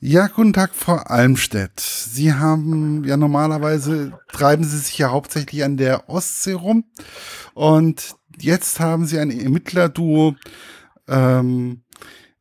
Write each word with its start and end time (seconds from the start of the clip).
Ja, 0.00 0.28
guten 0.28 0.52
Tag, 0.52 0.76
Frau 0.76 0.94
Almstedt. 0.94 1.80
Sie 1.80 2.32
haben 2.32 3.02
ja 3.02 3.16
normalerweise 3.16 4.12
treiben 4.32 4.62
Sie 4.62 4.78
sich 4.78 4.96
ja 4.96 5.10
hauptsächlich 5.10 5.64
an 5.64 5.76
der 5.76 6.08
Ostsee 6.08 6.52
rum 6.52 6.84
und 7.52 8.14
jetzt 8.38 8.78
haben 8.78 9.06
Sie 9.06 9.18
ein 9.18 9.32
Ermittlerduo 9.32 10.36
ähm, 11.08 11.82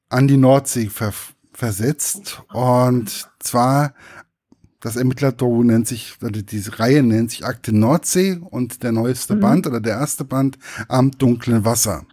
an 0.08 0.28
die 0.28 0.38
Nordsee 0.38 0.90
ver 0.90 1.14
versetzt 1.52 2.44
und 2.54 3.28
zwar 3.40 3.96
das 4.80 4.96
Ermittlerduo 4.96 5.64
nennt 5.64 5.88
sich, 5.88 6.18
oder 6.22 6.44
diese 6.44 6.78
Reihe 6.78 7.02
nennt 7.02 7.32
sich 7.32 7.44
Akte 7.44 7.76
Nordsee 7.76 8.40
und 8.40 8.84
der 8.84 8.92
neueste 8.92 9.34
mhm. 9.34 9.40
Band 9.40 9.66
oder 9.66 9.82
der 9.82 9.96
erste 9.96 10.26
Band 10.26 10.60
am 10.90 11.10
dunklen 11.10 11.66
Wasser. 11.66 12.06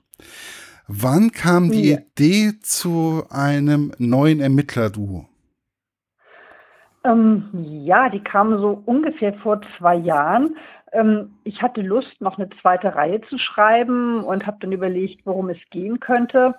Wann 0.87 1.33
kam 1.33 1.71
die 1.71 1.91
ja. 1.91 1.99
Idee 1.99 2.55
zu 2.63 3.25
einem 3.29 3.93
neuen 3.99 4.41
Ermittlerduo? 4.41 5.29
Ähm, 7.05 7.51
ja, 7.53 8.09
die 8.09 8.23
kam 8.23 8.59
so 8.59 8.83
ungefähr 8.87 9.35
vor 9.35 9.61
zwei 9.79 9.95
Jahren. 9.95 10.57
Ähm, 10.93 11.35
ich 11.45 11.61
hatte 11.61 11.83
Lust, 11.83 12.21
noch 12.21 12.39
eine 12.39 12.49
zweite 12.63 12.95
Reihe 12.95 13.21
zu 13.23 13.37
schreiben 13.37 14.25
und 14.25 14.47
habe 14.47 14.57
dann 14.61 14.73
überlegt, 14.73 15.27
worum 15.27 15.51
es 15.51 15.59
gehen 15.71 16.01
könnte. 16.01 16.55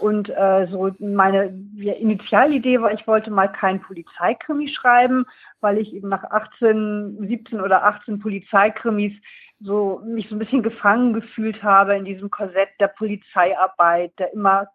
Und 0.00 0.28
äh, 0.28 0.66
so 0.70 0.90
meine 0.98 1.58
ja, 1.76 1.94
Initialidee 1.94 2.80
war, 2.80 2.92
ich 2.92 3.06
wollte 3.06 3.30
mal 3.30 3.48
keinen 3.48 3.80
Polizeikrimi 3.80 4.68
schreiben, 4.68 5.24
weil 5.60 5.78
ich 5.78 5.94
eben 5.94 6.08
nach 6.08 6.24
18, 6.24 7.16
17 7.26 7.60
oder 7.60 7.84
18 7.84 8.18
Polizeikrimis 8.18 9.12
so 9.60 10.02
mich 10.04 10.28
so 10.28 10.34
ein 10.34 10.38
bisschen 10.38 10.62
gefangen 10.62 11.14
gefühlt 11.14 11.62
habe 11.62 11.96
in 11.96 12.04
diesem 12.04 12.30
Korsett 12.30 12.68
der 12.78 12.88
Polizeiarbeit, 12.88 14.12
der 14.18 14.34
immer 14.34 14.66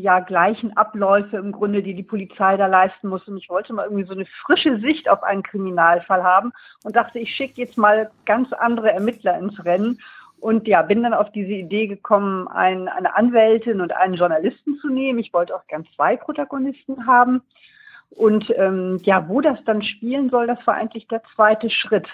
ja 0.00 0.20
gleichen 0.20 0.76
Abläufe 0.76 1.36
im 1.36 1.52
Grunde, 1.52 1.82
die 1.82 1.94
die 1.94 2.02
Polizei 2.02 2.56
da 2.56 2.66
leisten 2.66 3.08
muss. 3.08 3.26
Und 3.28 3.36
ich 3.36 3.48
wollte 3.48 3.72
mal 3.72 3.84
irgendwie 3.84 4.04
so 4.04 4.12
eine 4.12 4.26
frische 4.26 4.78
Sicht 4.80 5.08
auf 5.08 5.22
einen 5.22 5.42
Kriminalfall 5.42 6.22
haben 6.22 6.52
und 6.84 6.96
dachte, 6.96 7.18
ich 7.18 7.34
schicke 7.34 7.60
jetzt 7.60 7.78
mal 7.78 8.10
ganz 8.24 8.52
andere 8.52 8.92
Ermittler 8.92 9.38
ins 9.38 9.64
Rennen. 9.64 10.00
Und 10.38 10.68
ja, 10.68 10.82
bin 10.82 11.02
dann 11.02 11.14
auf 11.14 11.32
diese 11.32 11.52
Idee 11.52 11.86
gekommen, 11.86 12.46
ein, 12.48 12.88
eine 12.88 13.16
Anwältin 13.16 13.80
und 13.80 13.92
einen 13.96 14.14
Journalisten 14.14 14.78
zu 14.78 14.88
nehmen. 14.88 15.18
Ich 15.18 15.32
wollte 15.32 15.54
auch 15.56 15.66
gern 15.66 15.86
zwei 15.96 16.16
Protagonisten 16.16 17.06
haben. 17.06 17.42
Und 18.10 18.52
ähm, 18.56 19.00
ja, 19.02 19.28
wo 19.28 19.40
das 19.40 19.58
dann 19.64 19.82
spielen 19.82 20.30
soll, 20.30 20.46
das 20.46 20.64
war 20.66 20.74
eigentlich 20.74 21.08
der 21.08 21.22
zweite 21.34 21.70
Schritt. 21.70 22.06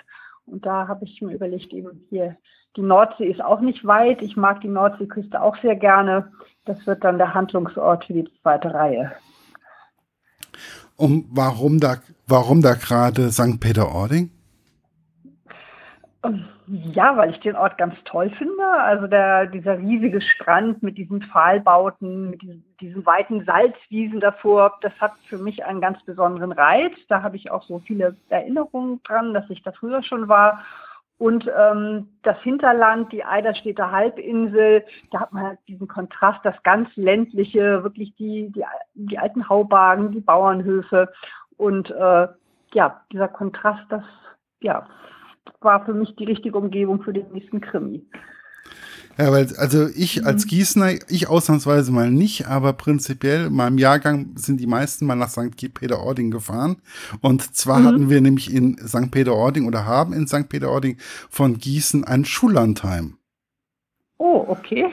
Und 0.46 0.66
da 0.66 0.88
habe 0.88 1.04
ich 1.04 1.20
mir 1.22 1.34
überlegt, 1.34 1.72
eben 1.72 2.04
hier, 2.08 2.36
die 2.76 2.82
Nordsee 2.82 3.26
ist 3.26 3.42
auch 3.42 3.60
nicht 3.60 3.84
weit. 3.84 4.22
Ich 4.22 4.36
mag 4.36 4.60
die 4.60 4.68
Nordseeküste 4.68 5.40
auch 5.40 5.56
sehr 5.60 5.76
gerne. 5.76 6.32
Das 6.64 6.86
wird 6.86 7.04
dann 7.04 7.18
der 7.18 7.34
Handlungsort 7.34 8.04
für 8.04 8.14
die 8.14 8.28
zweite 8.40 8.72
Reihe. 8.72 9.12
Und 10.96 11.26
warum 11.30 11.80
da, 11.80 11.96
warum 12.26 12.62
da 12.62 12.74
gerade 12.74 13.30
St. 13.30 13.60
Peter-Ording? 13.60 14.30
Ja, 16.68 17.16
weil 17.16 17.30
ich 17.30 17.40
den 17.40 17.56
Ort 17.56 17.76
ganz 17.76 17.94
toll 18.04 18.30
finde. 18.38 18.64
Also 18.64 19.06
der, 19.06 19.46
dieser 19.46 19.78
riesige 19.78 20.20
Strand 20.20 20.82
mit 20.82 20.96
diesen 20.96 21.22
Pfahlbauten, 21.22 22.30
mit 22.30 22.42
diesen, 22.42 22.64
diesen 22.80 23.04
weiten 23.04 23.44
Salzwiesen 23.44 24.20
davor, 24.20 24.78
das 24.80 24.92
hat 25.00 25.12
für 25.28 25.38
mich 25.38 25.64
einen 25.64 25.80
ganz 25.80 26.02
besonderen 26.04 26.52
Reiz. 26.52 26.92
Da 27.08 27.22
habe 27.22 27.36
ich 27.36 27.50
auch 27.50 27.64
so 27.64 27.80
viele 27.80 28.16
Erinnerungen 28.28 29.02
dran, 29.02 29.34
dass 29.34 29.48
ich 29.50 29.62
da 29.62 29.72
früher 29.72 30.02
schon 30.02 30.28
war. 30.28 30.64
Und 31.18 31.50
ähm, 31.56 32.08
das 32.22 32.38
Hinterland, 32.42 33.12
die 33.12 33.24
Eiderstädter 33.24 33.90
Halbinsel, 33.90 34.84
da 35.10 35.20
hat 35.20 35.32
man 35.32 35.44
halt 35.44 35.58
diesen 35.68 35.88
Kontrast, 35.88 36.40
das 36.44 36.60
ganz 36.62 36.88
ländliche, 36.96 37.82
wirklich 37.82 38.14
die, 38.16 38.50
die, 38.52 38.64
die 38.94 39.18
alten 39.18 39.48
Haubagen, 39.48 40.12
die 40.12 40.20
Bauernhöfe. 40.20 41.12
Und 41.56 41.90
äh, 41.90 42.28
ja, 42.74 43.02
dieser 43.12 43.28
Kontrast, 43.28 43.84
das 43.88 44.02
ja, 44.60 44.86
war 45.60 45.84
für 45.84 45.94
mich 45.94 46.14
die 46.16 46.24
richtige 46.24 46.56
Umgebung 46.58 47.02
für 47.02 47.12
den 47.12 47.30
nächsten 47.32 47.60
Krimi. 47.60 48.04
Ja, 49.18 49.30
weil, 49.30 49.54
also 49.56 49.88
ich 49.94 50.20
mhm. 50.20 50.26
als 50.26 50.46
Gießener, 50.46 50.92
ich 51.08 51.28
ausnahmsweise 51.28 51.92
mal 51.92 52.10
nicht, 52.10 52.46
aber 52.48 52.72
prinzipiell 52.72 53.46
in 53.46 53.54
meinem 53.54 53.78
Jahrgang 53.78 54.32
sind 54.36 54.58
die 54.58 54.66
meisten 54.66 55.06
mal 55.06 55.16
nach 55.16 55.28
St. 55.28 55.74
Peter-Ording 55.74 56.30
gefahren. 56.30 56.76
Und 57.20 57.54
zwar 57.54 57.80
mhm. 57.80 57.86
hatten 57.86 58.10
wir 58.10 58.20
nämlich 58.20 58.52
in 58.52 58.78
St. 58.78 59.10
Peter-Ording 59.10 59.66
oder 59.66 59.84
haben 59.84 60.12
in 60.12 60.26
St. 60.26 60.48
Peter-Ording 60.48 60.96
von 61.28 61.58
Gießen 61.58 62.04
ein 62.04 62.24
Schullandheim. 62.24 63.18
Oh, 64.18 64.44
okay. 64.48 64.86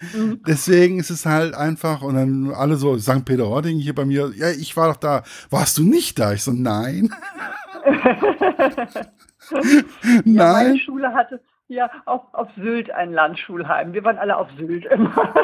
Deswegen 0.46 1.00
ist 1.00 1.10
es 1.10 1.26
halt 1.26 1.54
einfach, 1.54 2.02
und 2.02 2.14
dann 2.14 2.52
alle 2.52 2.76
so, 2.76 2.98
St. 2.98 3.24
Peter-Ording 3.24 3.78
hier 3.78 3.94
bei 3.94 4.04
mir, 4.04 4.32
ja, 4.34 4.50
ich 4.50 4.76
war 4.76 4.88
doch 4.88 4.96
da. 4.96 5.22
Warst 5.50 5.78
du 5.78 5.82
nicht 5.84 6.18
da? 6.18 6.32
Ich 6.32 6.42
so, 6.42 6.52
nein. 6.52 7.14
nein. 9.50 9.84
Ja, 10.24 10.52
meine 10.52 10.78
Schule 10.78 11.12
hatte, 11.12 11.40
ja, 11.68 11.90
auf, 12.06 12.22
auf 12.32 12.48
Sylt 12.56 12.90
ein 12.90 13.12
Landschulheim. 13.12 13.92
Wir 13.92 14.04
waren 14.04 14.18
alle 14.18 14.36
auf 14.36 14.48
Sylt 14.56 14.86
immer. 14.86 15.34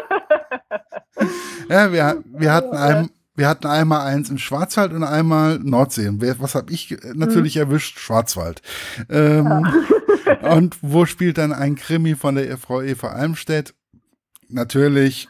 ja, 1.69 1.93
wir, 1.93 2.23
wir, 2.25 2.53
hatten 2.53 2.77
ein, 2.77 3.11
wir 3.37 3.49
hatten 3.49 3.67
einmal 3.67 4.07
eins 4.07 4.31
im 4.31 4.39
Schwarzwald 4.39 4.93
und 4.93 5.05
einmal 5.05 5.59
Nordsee. 5.59 6.11
Was 6.39 6.55
habe 6.55 6.73
ich 6.73 6.97
natürlich 7.15 7.55
hm. 7.57 7.63
erwischt? 7.63 7.99
Schwarzwald. 7.99 8.63
Ähm, 9.11 9.67
ja. 10.43 10.51
und 10.55 10.79
wo 10.81 11.05
spielt 11.05 11.39
dann 11.39 11.53
ein 11.53 11.77
Krimi 11.77 12.15
von 12.15 12.37
der 12.37 12.57
Frau 12.57 12.81
Eva 12.81 13.09
Almstedt? 13.09 13.75
Natürlich 14.49 15.29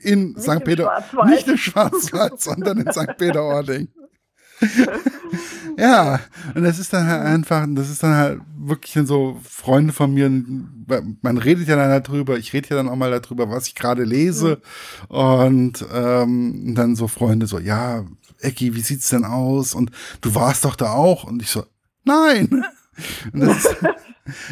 in 0.00 0.32
nicht 0.32 0.40
St. 0.40 0.64
Peter, 0.64 1.04
nicht 1.26 1.48
im 1.48 1.56
Schwarzwald, 1.56 2.40
sondern 2.40 2.78
in 2.78 2.92
St. 2.92 3.16
Peter-Ording. 3.16 3.88
ja, 5.78 6.20
und 6.54 6.64
das 6.64 6.78
ist 6.78 6.92
dann 6.92 7.06
halt 7.06 7.22
einfach, 7.22 7.66
das 7.70 7.90
ist 7.90 8.02
dann 8.02 8.14
halt 8.14 8.40
wirklich 8.56 9.06
so 9.06 9.38
Freunde 9.48 9.92
von 9.92 10.12
mir, 10.12 10.28
man 10.28 11.38
redet 11.38 11.68
ja 11.68 11.76
dann 11.76 12.02
darüber, 12.02 12.38
ich 12.38 12.52
rede 12.52 12.68
ja 12.70 12.76
dann 12.76 12.88
auch 12.88 12.96
mal 12.96 13.10
darüber, 13.10 13.50
was 13.50 13.66
ich 13.66 13.74
gerade 13.74 14.04
lese 14.04 14.60
und 15.08 15.84
ähm, 15.92 16.74
dann 16.74 16.96
so 16.96 17.08
Freunde 17.08 17.46
so, 17.46 17.58
ja, 17.58 18.04
Ecki, 18.40 18.74
wie 18.74 18.80
sieht's 18.80 19.08
denn 19.08 19.24
aus? 19.24 19.74
Und 19.74 19.90
du 20.20 20.34
warst 20.34 20.64
doch 20.64 20.76
da 20.76 20.92
auch 20.92 21.24
und 21.24 21.42
ich 21.42 21.50
so, 21.50 21.64
nein. 22.04 22.64
Und 23.32 23.40
das 23.40 23.64
ist, 23.64 23.76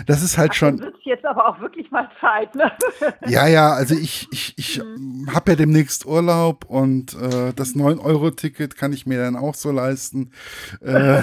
das 0.07 0.23
ist 0.23 0.39
halt 0.39 0.51
Ach, 0.53 0.55
schon. 0.55 0.79
Wird 0.81 0.97
jetzt 1.05 1.25
aber 1.25 1.49
auch 1.49 1.61
wirklich 1.61 1.91
mal 1.91 2.09
Zeit, 2.21 2.55
ne? 2.55 2.71
Ja, 3.27 3.47
ja, 3.47 3.73
also 3.73 3.95
ich, 3.95 4.29
ich, 4.31 4.55
ich 4.57 4.83
mhm. 4.83 5.33
habe 5.35 5.53
ja 5.53 5.57
demnächst 5.57 6.07
Urlaub 6.07 6.65
und 6.65 7.15
äh, 7.15 7.53
das 7.55 7.75
9-Euro-Ticket 7.75 8.77
kann 8.77 8.93
ich 8.93 9.07
mir 9.07 9.19
dann 9.19 9.37
auch 9.37 9.55
so 9.55 9.71
leisten. 9.71 10.33
Äh, 10.81 11.23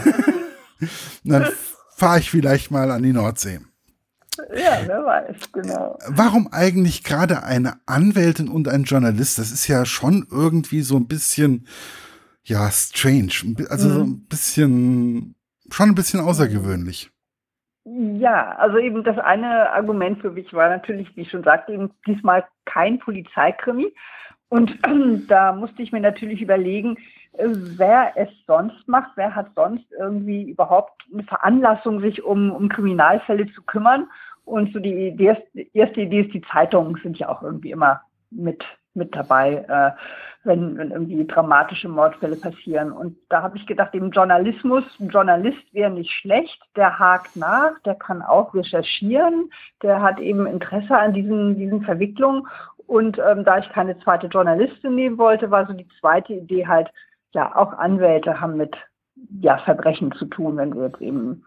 dann 1.23 1.47
fahre 1.95 2.19
ich 2.19 2.29
vielleicht 2.29 2.71
mal 2.71 2.91
an 2.91 3.03
die 3.03 3.13
Nordsee. 3.13 3.59
Ja, 4.55 4.79
wer 4.85 5.05
weiß, 5.05 5.51
genau. 5.51 5.97
Warum 6.07 6.47
eigentlich 6.51 7.03
gerade 7.03 7.43
eine 7.43 7.79
Anwältin 7.85 8.47
und 8.47 8.67
ein 8.67 8.83
Journalist? 8.83 9.37
Das 9.37 9.51
ist 9.51 9.67
ja 9.67 9.85
schon 9.85 10.27
irgendwie 10.29 10.81
so 10.81 10.97
ein 10.97 11.07
bisschen, 11.07 11.67
ja, 12.43 12.69
strange. 12.71 13.55
Also 13.69 13.89
mhm. 13.89 13.93
so 13.93 14.03
ein 14.03 14.25
bisschen, 14.25 15.35
schon 15.69 15.89
ein 15.89 15.95
bisschen 15.95 16.19
außergewöhnlich. 16.19 17.12
Ja, 17.85 18.55
also 18.57 18.77
eben 18.77 19.03
das 19.03 19.17
eine 19.17 19.71
Argument 19.71 20.21
für 20.21 20.31
mich 20.31 20.53
war 20.53 20.69
natürlich, 20.69 21.15
wie 21.15 21.21
ich 21.21 21.29
schon 21.29 21.43
sagte, 21.43 21.73
eben 21.73 21.91
diesmal 22.07 22.45
kein 22.65 22.97
Polizeikrimi. 22.99 23.93
Und 24.47 24.79
da 25.29 25.51
musste 25.51 25.81
ich 25.81 25.91
mir 25.91 25.99
natürlich 25.99 26.41
überlegen, 26.41 26.97
äh, 27.33 27.47
wer 27.49 28.13
es 28.15 28.29
sonst 28.47 28.87
macht, 28.87 29.11
wer 29.15 29.35
hat 29.35 29.47
sonst 29.55 29.85
irgendwie 29.99 30.49
überhaupt 30.49 31.03
eine 31.11 31.23
Veranlassung, 31.23 31.99
sich 31.99 32.23
um, 32.23 32.51
um 32.51 32.69
Kriminalfälle 32.69 33.47
zu 33.53 33.61
kümmern. 33.63 34.07
Und 34.45 34.71
so 34.73 34.79
die 34.79 35.15
erste 35.73 36.01
Idee 36.01 36.21
ist, 36.21 36.33
die 36.33 36.43
Zeitungen 36.51 36.99
sind 37.01 37.17
ja 37.17 37.29
auch 37.29 37.41
irgendwie 37.43 37.71
immer 37.71 38.01
mit 38.29 38.63
mit 38.93 39.15
dabei, 39.15 39.65
äh, 39.67 39.91
wenn, 40.43 40.77
wenn 40.77 40.91
irgendwie 40.91 41.25
dramatische 41.25 41.87
Mordfälle 41.87 42.35
passieren. 42.35 42.91
Und 42.91 43.17
da 43.29 43.41
habe 43.41 43.57
ich 43.57 43.65
gedacht, 43.65 43.93
im 43.93 44.11
Journalismus, 44.11 44.83
ein 44.99 45.09
Journalist 45.09 45.73
wäre 45.73 45.91
nicht 45.91 46.11
schlecht, 46.11 46.61
der 46.75 46.99
hakt 46.99 47.35
nach, 47.35 47.79
der 47.85 47.95
kann 47.95 48.21
auch 48.21 48.53
recherchieren, 48.53 49.49
der 49.81 50.01
hat 50.01 50.19
eben 50.19 50.45
Interesse 50.45 50.97
an 50.97 51.13
diesen, 51.13 51.55
diesen 51.55 51.83
Verwicklungen. 51.83 52.47
Und 52.85 53.17
ähm, 53.17 53.45
da 53.45 53.59
ich 53.59 53.69
keine 53.69 53.97
zweite 53.99 54.27
Journalistin 54.27 54.95
nehmen 54.95 55.17
wollte, 55.17 55.49
war 55.49 55.65
so 55.65 55.73
die 55.73 55.87
zweite 55.99 56.33
Idee 56.33 56.67
halt, 56.67 56.89
ja, 57.31 57.55
auch 57.55 57.73
Anwälte 57.73 58.39
haben 58.39 58.57
mit 58.57 58.75
ja, 59.41 59.57
Verbrechen 59.59 60.11
zu 60.13 60.25
tun, 60.25 60.57
wenn 60.57 60.75
wir 60.75 60.87
jetzt 60.87 61.01
eben 61.01 61.45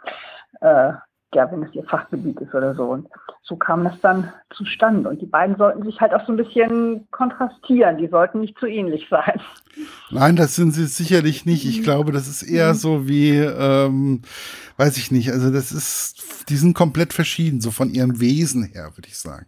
äh, 0.61 0.93
ja, 1.35 1.51
wenn 1.51 1.63
es 1.63 1.75
ihr 1.75 1.85
Fachgebiet 1.85 2.41
ist 2.41 2.55
oder 2.55 2.75
so. 2.75 2.85
Und 2.85 3.09
so 3.43 3.57
kam 3.57 3.85
das 3.85 4.01
dann 4.01 4.33
zustande. 4.55 5.09
Und 5.09 5.21
die 5.21 5.27
beiden 5.27 5.57
sollten 5.57 5.83
sich 5.85 6.01
halt 6.01 6.15
auch 6.15 6.25
so 6.27 6.33
ein 6.33 6.37
bisschen 6.37 7.07
kontrastieren. 7.11 7.99
Die 7.99 8.09
sollten 8.09 8.41
nicht 8.41 8.59
zu 8.59 8.67
ähnlich 8.67 9.07
sein. 9.11 9.41
Nein, 10.11 10.37
das 10.37 10.57
sind 10.57 10.73
sie 10.73 10.87
sicherlich 10.87 11.45
nicht. 11.45 11.67
Ich 11.67 11.83
glaube, 11.83 12.13
das 12.13 12.29
ist 12.29 12.43
eher 12.43 12.71
mhm. 12.71 12.77
so 12.77 13.09
wie, 13.09 13.37
ähm, 13.37 14.23
weiß 14.77 14.97
ich 14.97 15.11
nicht. 15.11 15.31
Also 15.31 15.53
das 15.53 15.73
ist, 15.73 16.49
die 16.49 16.57
sind 16.57 16.75
komplett 16.75 17.13
verschieden, 17.13 17.61
so 17.61 17.71
von 17.71 17.91
ihrem 17.91 18.21
Wesen 18.21 18.65
her, 18.65 18.93
würde 18.95 19.09
ich 19.09 19.19
sagen. 19.19 19.47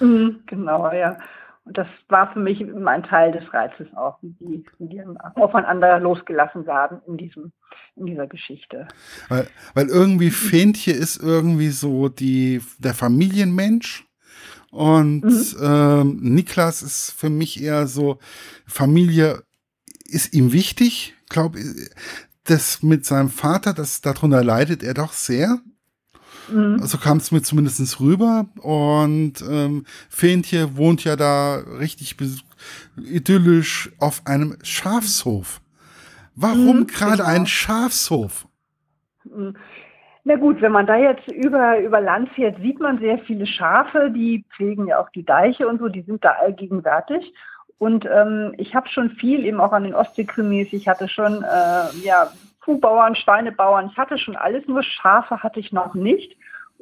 Mhm, 0.00 0.40
genau, 0.46 0.90
ja. 0.92 1.18
Und 1.64 1.78
das 1.78 1.86
war 2.08 2.32
für 2.32 2.40
mich 2.40 2.60
ein 2.60 3.02
Teil 3.04 3.32
des 3.32 3.52
Reizes 3.54 3.86
auch, 3.94 4.18
wie 4.20 4.34
die, 4.40 4.64
wie 4.78 4.88
die 4.88 5.02
aufeinander 5.36 6.00
losgelassen 6.00 6.66
werden 6.66 7.00
in 7.06 7.16
diesem, 7.16 7.52
in 7.94 8.06
dieser 8.06 8.26
Geschichte. 8.26 8.88
Weil, 9.28 9.46
weil 9.74 9.88
irgendwie 9.88 10.30
Fähnchen 10.30 10.94
ist 10.94 11.22
irgendwie 11.22 11.70
so 11.70 12.08
die, 12.08 12.60
der 12.78 12.94
Familienmensch. 12.94 14.04
Und 14.70 15.24
mhm. 15.24 15.56
ähm, 15.62 16.18
Niklas 16.20 16.82
ist 16.82 17.10
für 17.12 17.30
mich 17.30 17.62
eher 17.62 17.86
so, 17.86 18.18
Familie 18.66 19.42
ist 20.04 20.34
ihm 20.34 20.52
wichtig. 20.52 21.14
Ich 21.22 21.28
glaube, 21.28 21.58
das 22.44 22.82
mit 22.82 23.04
seinem 23.04 23.28
Vater, 23.28 23.72
das 23.72 24.00
darunter 24.00 24.42
leidet 24.42 24.82
er 24.82 24.94
doch 24.94 25.12
sehr. 25.12 25.60
Mhm. 26.48 26.78
So 26.80 26.98
kam 26.98 27.18
es 27.18 27.30
mir 27.32 27.42
zumindest 27.42 28.00
rüber. 28.00 28.46
Und 28.60 29.34
ähm, 29.48 29.84
Fähnchen 30.08 30.76
wohnt 30.76 31.04
ja 31.04 31.16
da 31.16 31.56
richtig 31.78 32.16
idyllisch 32.96 33.90
auf 33.98 34.22
einem 34.26 34.56
Schafshof. 34.62 35.60
Warum 36.34 36.80
mhm, 36.80 36.86
gerade 36.86 37.18
genau. 37.18 37.28
ein 37.28 37.46
Schafshof? 37.46 38.46
Mhm. 39.24 39.56
Na 40.24 40.36
gut, 40.36 40.60
wenn 40.60 40.72
man 40.72 40.86
da 40.86 40.96
jetzt 40.96 41.26
über, 41.32 41.80
über 41.80 42.00
Land 42.00 42.28
fährt, 42.30 42.56
sieht 42.60 42.78
man 42.78 42.98
sehr 42.98 43.18
viele 43.18 43.44
Schafe, 43.44 44.10
die 44.14 44.44
pflegen 44.54 44.86
ja 44.86 45.00
auch 45.00 45.10
die 45.10 45.24
Deiche 45.24 45.66
und 45.66 45.80
so, 45.80 45.88
die 45.88 46.02
sind 46.02 46.24
da 46.24 46.30
allgegenwärtig. 46.40 47.34
Und 47.78 48.06
ähm, 48.06 48.54
ich 48.56 48.76
habe 48.76 48.88
schon 48.88 49.10
viel 49.10 49.44
eben 49.44 49.60
auch 49.60 49.72
an 49.72 49.82
den 49.82 49.94
Ostseekrimis, 49.94 50.72
ich 50.72 50.86
hatte 50.86 51.08
schon 51.08 51.42
äh, 51.42 52.04
ja, 52.04 52.30
Kuhbauern, 52.64 53.16
Schweinebauern, 53.16 53.90
ich 53.90 53.98
hatte 53.98 54.18
schon 54.18 54.36
alles, 54.36 54.66
nur 54.66 54.82
Schafe 54.82 55.42
hatte 55.42 55.60
ich 55.60 55.72
noch 55.72 55.94
nicht. 55.94 56.36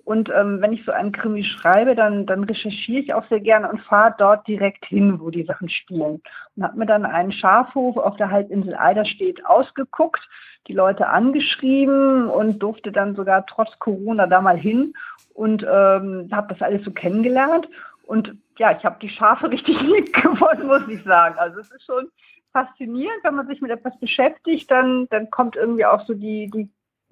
Und 0.04 0.30
ähm, 0.30 0.60
wenn 0.60 0.72
ich 0.72 0.84
so 0.84 0.92
einen 0.92 1.12
Krimi 1.12 1.44
schreibe, 1.44 1.94
dann, 1.94 2.26
dann 2.26 2.44
recherchiere 2.44 3.00
ich 3.00 3.14
auch 3.14 3.26
sehr 3.28 3.40
gerne 3.40 3.68
und 3.70 3.80
fahre 3.82 4.14
dort 4.18 4.46
direkt 4.48 4.84
hin, 4.86 5.20
wo 5.20 5.30
die 5.30 5.44
Sachen 5.44 5.68
spielen. 5.68 6.22
Und 6.56 6.62
habe 6.62 6.78
mir 6.78 6.86
dann 6.86 7.04
einen 7.04 7.32
Schafhof 7.32 7.96
auf 7.96 8.16
der 8.16 8.30
Halbinsel 8.30 8.74
Eiderstedt 8.74 9.44
ausgeguckt, 9.46 10.26
die 10.68 10.72
Leute 10.72 11.06
angeschrieben 11.06 12.28
und 12.28 12.58
durfte 12.58 12.92
dann 12.92 13.14
sogar 13.14 13.46
trotz 13.46 13.78
Corona 13.78 14.26
da 14.26 14.40
mal 14.40 14.58
hin 14.58 14.94
und 15.34 15.62
ähm, 15.62 16.28
habe 16.32 16.48
das 16.48 16.62
alles 16.62 16.84
so 16.84 16.90
kennengelernt. 16.90 17.68
Und 18.06 18.34
ja, 18.58 18.76
ich 18.76 18.84
habe 18.84 18.98
die 19.00 19.08
Schafe 19.08 19.50
richtig 19.50 19.80
lieb 19.80 20.12
gewonnen, 20.12 20.66
muss 20.66 20.88
ich 20.88 21.02
sagen. 21.04 21.38
Also 21.38 21.60
es 21.60 21.70
ist 21.70 21.84
schon 21.84 22.08
faszinierend, 22.52 23.22
wenn 23.22 23.34
man 23.34 23.46
sich 23.46 23.60
mit 23.60 23.70
etwas 23.70 23.98
beschäftigt, 23.98 24.70
dann, 24.70 25.06
dann 25.10 25.30
kommt 25.30 25.56
irgendwie 25.56 25.84
auch 25.84 26.06
so 26.06 26.14
die, 26.14 26.50
die 26.50 26.68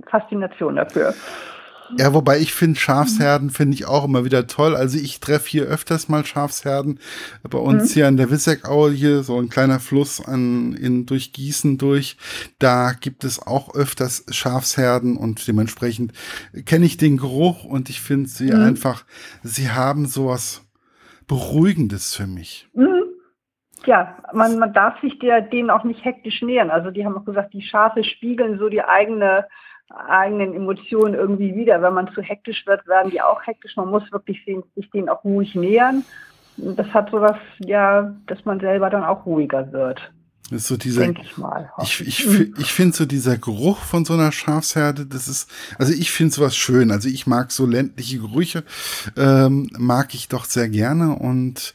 Faszination 0.06 0.76
dafür. 0.76 1.14
Ja, 1.96 2.12
wobei 2.12 2.38
ich 2.38 2.52
finde, 2.52 2.78
Schafsherden 2.78 3.50
finde 3.50 3.74
ich 3.74 3.86
auch 3.86 4.04
immer 4.04 4.24
wieder 4.24 4.46
toll. 4.46 4.76
Also 4.76 4.98
ich 4.98 5.20
treffe 5.20 5.48
hier 5.48 5.64
öfters 5.64 6.08
mal 6.08 6.24
Schafsherden. 6.24 7.00
Bei 7.48 7.58
uns 7.58 7.90
mhm. 7.90 7.94
hier 7.94 8.08
an 8.08 8.16
der 8.16 8.30
Wisseckau, 8.30 8.90
hier 8.90 9.22
so 9.22 9.40
ein 9.40 9.48
kleiner 9.48 9.80
Fluss 9.80 10.22
an, 10.24 10.74
in, 10.74 11.06
durch 11.06 11.32
Gießen 11.32 11.78
durch. 11.78 12.18
Da 12.58 12.92
gibt 12.92 13.24
es 13.24 13.40
auch 13.40 13.74
öfters 13.74 14.24
Schafsherden 14.30 15.16
und 15.16 15.46
dementsprechend 15.48 16.12
kenne 16.66 16.84
ich 16.84 16.98
den 16.98 17.16
Geruch 17.16 17.64
und 17.64 17.88
ich 17.88 18.00
finde 18.00 18.28
sie 18.28 18.52
mhm. 18.52 18.60
einfach, 18.60 19.04
sie 19.42 19.70
haben 19.70 20.06
sowas 20.06 20.62
Beruhigendes 21.26 22.14
für 22.14 22.26
mich. 22.26 22.68
Mhm. 22.74 22.97
Ja, 23.88 24.18
man, 24.34 24.58
man 24.58 24.74
darf 24.74 25.00
sich 25.00 25.18
der, 25.18 25.40
denen 25.40 25.70
auch 25.70 25.82
nicht 25.82 26.04
hektisch 26.04 26.42
nähern. 26.42 26.68
Also 26.68 26.90
die 26.90 27.06
haben 27.06 27.16
auch 27.16 27.24
gesagt, 27.24 27.54
die 27.54 27.62
Schafe 27.62 28.04
spiegeln 28.04 28.58
so 28.58 28.68
die 28.68 28.82
eigene 28.82 29.46
eigenen 29.88 30.52
Emotionen 30.52 31.14
irgendwie 31.14 31.54
wieder. 31.54 31.80
Wenn 31.80 31.94
man 31.94 32.12
zu 32.12 32.20
hektisch 32.20 32.66
wird, 32.66 32.86
werden 32.86 33.10
die 33.10 33.22
auch 33.22 33.46
hektisch. 33.46 33.76
Man 33.76 33.88
muss 33.88 34.02
wirklich 34.12 34.44
sich 34.44 34.90
denen 34.90 35.08
auch 35.08 35.24
ruhig 35.24 35.54
nähern. 35.54 36.04
Das 36.58 36.86
hat 36.88 37.10
sowas, 37.10 37.38
ja, 37.60 38.14
dass 38.26 38.44
man 38.44 38.60
selber 38.60 38.90
dann 38.90 39.04
auch 39.04 39.24
ruhiger 39.24 39.72
wird. 39.72 39.98
ist 40.50 40.66
so 40.66 40.76
dieser, 40.76 41.00
Denke 41.04 41.22
ich 41.22 41.38
mal. 41.38 41.72
Ich, 41.80 42.06
ich, 42.06 42.28
ich 42.58 42.70
finde 42.70 42.94
so 42.94 43.06
dieser 43.06 43.38
Geruch 43.38 43.78
von 43.78 44.04
so 44.04 44.12
einer 44.12 44.32
Schafsherde, 44.32 45.06
das 45.06 45.28
ist, 45.28 45.50
also 45.78 45.94
ich 45.94 46.10
finde 46.10 46.34
sowas 46.34 46.54
schön. 46.54 46.90
Also 46.90 47.08
ich 47.08 47.26
mag 47.26 47.52
so 47.52 47.64
ländliche 47.64 48.18
Gerüche, 48.18 48.64
ähm, 49.16 49.70
mag 49.78 50.12
ich 50.12 50.28
doch 50.28 50.44
sehr 50.44 50.68
gerne 50.68 51.14
und 51.14 51.72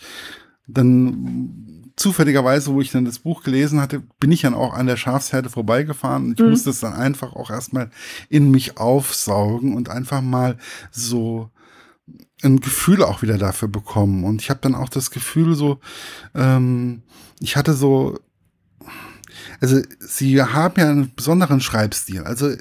dann 0.67 1.72
zufälligerweise, 1.95 2.73
wo 2.73 2.81
ich 2.81 2.91
dann 2.91 3.05
das 3.05 3.19
Buch 3.19 3.43
gelesen 3.43 3.79
hatte, 3.79 4.01
bin 4.19 4.31
ich 4.31 4.41
dann 4.41 4.53
auch 4.53 4.73
an 4.73 4.87
der 4.87 4.97
Schafsherde 4.97 5.49
vorbeigefahren 5.49 6.25
und 6.25 6.39
ich 6.39 6.43
mhm. 6.43 6.51
musste 6.51 6.71
es 6.71 6.79
dann 6.79 6.93
einfach 6.93 7.33
auch 7.33 7.49
erstmal 7.49 7.89
in 8.29 8.51
mich 8.51 8.77
aufsaugen 8.77 9.75
und 9.75 9.89
einfach 9.89 10.21
mal 10.21 10.57
so 10.91 11.49
ein 12.41 12.59
Gefühl 12.59 13.03
auch 13.03 13.21
wieder 13.21 13.37
dafür 13.37 13.67
bekommen. 13.67 14.23
Und 14.23 14.41
ich 14.41 14.49
habe 14.49 14.59
dann 14.61 14.75
auch 14.75 14.89
das 14.89 15.11
Gefühl 15.11 15.55
so, 15.55 15.79
ähm, 16.35 17.03
ich 17.39 17.55
hatte 17.55 17.73
so, 17.73 18.19
also 19.61 19.81
sie 19.99 20.41
haben 20.41 20.79
ja 20.79 20.89
einen 20.89 21.15
besonderen 21.15 21.61
Schreibstil. 21.61 22.23
Also 22.23 22.55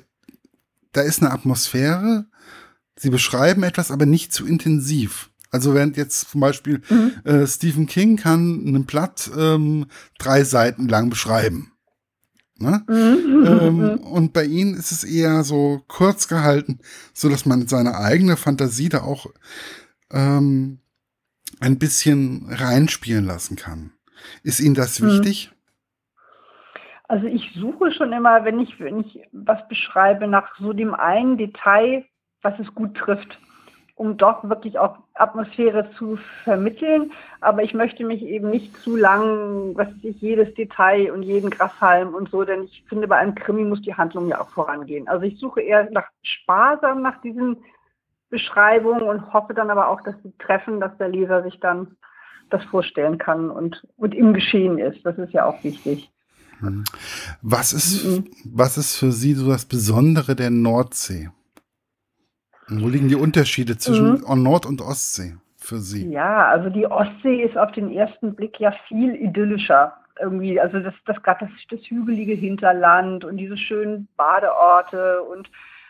da 0.93 1.01
ist 1.01 1.23
eine 1.23 1.33
Atmosphäre, 1.33 2.27
sie 2.97 3.11
beschreiben 3.11 3.63
etwas, 3.63 3.91
aber 3.91 4.07
nicht 4.07 4.33
zu 4.33 4.47
intensiv. 4.47 5.31
Also 5.53 5.75
während 5.75 5.99
jetzt 5.99 6.31
zum 6.31 6.41
Beispiel 6.41 6.81
mhm. 6.89 7.13
äh, 7.25 7.47
Stephen 7.47 7.87
King 7.87 8.17
kann 8.17 8.65
einen 8.67 8.87
Blatt 8.87 9.31
ähm, 9.39 9.87
drei 10.19 10.45
Seiten 10.45 10.89
lang 10.89 11.11
beschreiben. 11.11 11.73
Ne? 12.59 12.83
Mhm. 12.89 13.47
Ähm, 13.47 13.77
mhm. 13.77 13.99
und 13.99 14.33
bei 14.33 14.45
ihnen 14.45 14.75
ist 14.75 14.93
es 14.93 15.05
eher 15.05 15.45
so 15.45 15.83
kurz 15.89 16.27
gehalten, 16.27 16.81
so 17.13 17.29
dass 17.29 17.45
man 17.45 17.69
seine 17.69 17.99
eigene 17.99 18.39
Fantasie 18.39 18.89
da 18.89 19.03
auch 19.03 19.27
ähm, 20.11 20.79
ein 21.61 21.79
bisschen 21.79 22.47
reinspielen 22.49 23.27
lassen 23.27 23.57
kann. 23.57 23.93
Ist 24.43 24.61
Ihnen 24.61 24.75
das 24.75 25.01
mhm. 25.01 25.09
wichtig? 25.09 25.53
Also 27.09 27.27
ich 27.27 27.53
suche 27.55 27.93
schon 27.93 28.13
immer, 28.13 28.45
wenn 28.47 28.59
ich, 28.59 28.81
wenn 28.81 29.01
ich 29.01 29.21
was 29.33 29.69
beschreibe, 29.69 30.27
nach 30.29 30.57
so 30.59 30.73
dem 30.73 30.95
einen 30.95 31.37
Detail, 31.37 32.07
was 32.41 32.59
es 32.59 32.75
gut 32.75 32.97
trifft 32.97 33.39
um 34.03 34.17
doch 34.17 34.43
wirklich 34.43 34.81
auch 34.81 34.99
Atmosphäre 35.15 35.89
zu 35.97 36.19
vermitteln. 36.43 37.13
Aber 37.41 37.63
ich 37.63 37.73
möchte 37.73 38.05
mich 38.05 38.21
eben 38.23 38.51
nicht 38.51 38.77
zu 38.83 38.97
lang, 38.97 39.77
was 39.77 39.87
weiß 39.87 40.03
ich, 40.03 40.21
jedes 40.21 40.53
Detail 40.55 41.13
und 41.13 41.23
jeden 41.23 41.51
Grashalm 41.51 42.13
und 42.13 42.29
so, 42.31 42.43
denn 42.43 42.65
ich 42.65 42.83
finde, 42.89 43.07
bei 43.07 43.17
einem 43.17 43.37
Krimi 43.37 43.63
muss 43.63 43.81
die 43.83 43.95
Handlung 43.95 44.27
ja 44.27 44.41
auch 44.41 44.49
vorangehen. 44.49 45.07
Also 45.07 45.25
ich 45.25 45.39
suche 45.39 45.61
eher 45.61 45.89
nach 45.93 46.09
sparsam 46.23 47.01
nach 47.03 47.21
diesen 47.21 47.59
Beschreibungen 48.29 49.03
und 49.03 49.33
hoffe 49.33 49.55
dann 49.55 49.71
aber 49.71 49.87
auch, 49.87 50.01
dass 50.01 50.17
sie 50.25 50.33
treffen, 50.41 50.81
dass 50.81 50.97
der 50.99 51.09
Leser 51.09 51.45
sich 51.45 51.61
dann 51.61 51.97
das 52.51 52.65
vorstellen 52.65 53.19
kann 53.19 53.51
und, 53.51 53.87
und 53.97 54.17
im 54.17 54.35
Geschehen 54.35 54.79
ist. 54.79 55.07
Das 55.07 55.17
ist 55.17 55.33
ja 55.33 55.47
auch 55.47 55.63
wichtig. 55.63 56.11
Mhm. 56.61 56.83
Was 57.41 57.73
ist, 57.73 58.05
mhm. 58.05 58.25
was 58.53 58.79
ist 58.79 58.97
für 58.97 59.13
Sie 59.13 59.35
so 59.35 59.49
das 59.49 59.65
Besondere 59.65 60.35
der 60.35 60.51
Nordsee? 60.51 61.31
Wo 62.69 62.89
liegen 62.89 63.09
die 63.09 63.17
Unterschiede 63.17 63.77
zwischen 63.77 64.23
mhm. 64.27 64.43
Nord- 64.43 64.67
und 64.67 64.81
Ostsee 64.81 65.37
für 65.57 65.79
Sie? 65.79 66.09
Ja, 66.11 66.49
also 66.49 66.71
die 66.71 66.87
Ostsee 66.87 67.43
ist 67.43 67.57
auf 67.57 67.73
den 67.73 67.93
ersten 67.93 68.35
Blick 68.35 68.59
ja 68.61 68.73
viel 68.89 69.15
idyllischer. 69.15 69.95
Irgendwie, 70.21 70.61
also 70.61 70.79
das, 70.81 70.95
das 71.07 71.23
gerade 71.23 71.47
das, 71.47 71.79
das 71.79 71.91
hügelige 71.91 72.35
Hinterland 72.35 73.25
und 73.25 73.37
diese 73.37 73.57
schönen 73.57 74.09
Badeorte 74.17 75.23
und 75.23 75.49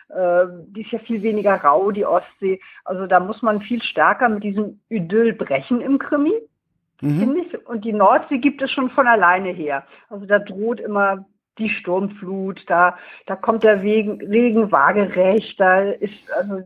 äh, 0.09 0.45
die 0.67 0.81
ist 0.81 0.91
ja 0.91 0.99
viel 0.99 1.21
weniger 1.21 1.55
rau, 1.55 1.91
die 1.91 2.05
Ostsee. 2.05 2.59
Also 2.85 3.05
da 3.07 3.19
muss 3.19 3.41
man 3.41 3.61
viel 3.61 3.81
stärker 3.81 4.29
mit 4.29 4.43
diesem 4.43 4.79
Idyll 4.89 5.33
brechen 5.33 5.81
im 5.81 5.99
Krimi, 5.99 6.33
mhm. 7.01 7.19
finde 7.19 7.41
ich. 7.41 7.67
Und 7.67 7.85
die 7.85 7.93
Nordsee 7.93 8.37
gibt 8.37 8.61
es 8.61 8.71
schon 8.71 8.89
von 8.91 9.07
alleine 9.07 9.49
her. 9.49 9.83
Also 10.09 10.25
da 10.25 10.39
droht 10.39 10.79
immer 10.79 11.25
die 11.57 11.69
Sturmflut, 11.69 12.63
da, 12.67 12.97
da 13.25 13.35
kommt 13.35 13.63
der 13.63 13.81
Regen, 13.81 14.21
Regen 14.21 14.71
waagerecht, 14.71 15.59
da 15.59 15.81
ist 15.81 16.31
also 16.35 16.63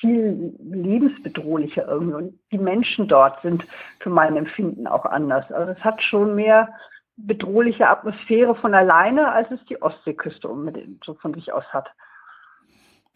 viel 0.00 0.52
lebensbedrohlicher 0.60 1.86
irgendwie. 1.88 2.14
Und 2.14 2.38
die 2.50 2.58
Menschen 2.58 3.08
dort 3.08 3.40
sind 3.42 3.64
für 4.00 4.10
mein 4.10 4.36
Empfinden 4.36 4.86
auch 4.86 5.04
anders. 5.06 5.50
Also 5.50 5.72
es 5.72 5.84
hat 5.84 6.02
schon 6.02 6.34
mehr 6.34 6.68
bedrohliche 7.16 7.88
Atmosphäre 7.88 8.54
von 8.54 8.74
alleine, 8.74 9.30
als 9.32 9.50
es 9.50 9.60
die 9.68 9.80
Ostseeküste 9.80 10.48
unbedingt 10.48 11.04
so 11.04 11.14
von 11.14 11.34
sich 11.34 11.52
aus 11.52 11.64
hat. 11.72 11.88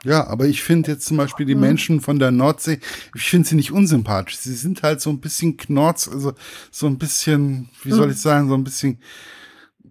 Ja, 0.04 0.26
aber 0.28 0.44
ich 0.44 0.62
finde 0.62 0.92
jetzt 0.92 1.06
zum 1.06 1.16
Beispiel 1.16 1.46
die 1.46 1.54
hm. 1.54 1.60
Menschen 1.60 2.00
von 2.00 2.18
der 2.18 2.30
Nordsee, 2.30 2.78
ich 3.14 3.28
finde 3.28 3.48
sie 3.48 3.56
nicht 3.56 3.72
unsympathisch. 3.72 4.36
Sie 4.36 4.54
sind 4.54 4.82
halt 4.82 5.00
so 5.00 5.10
ein 5.10 5.20
bisschen 5.20 5.56
knorz, 5.56 6.08
also 6.08 6.34
so 6.70 6.86
ein 6.86 6.98
bisschen, 6.98 7.70
wie 7.82 7.90
soll 7.90 8.04
hm. 8.04 8.10
ich 8.12 8.20
sagen, 8.20 8.48
so 8.48 8.54
ein 8.54 8.62
bisschen 8.64 9.00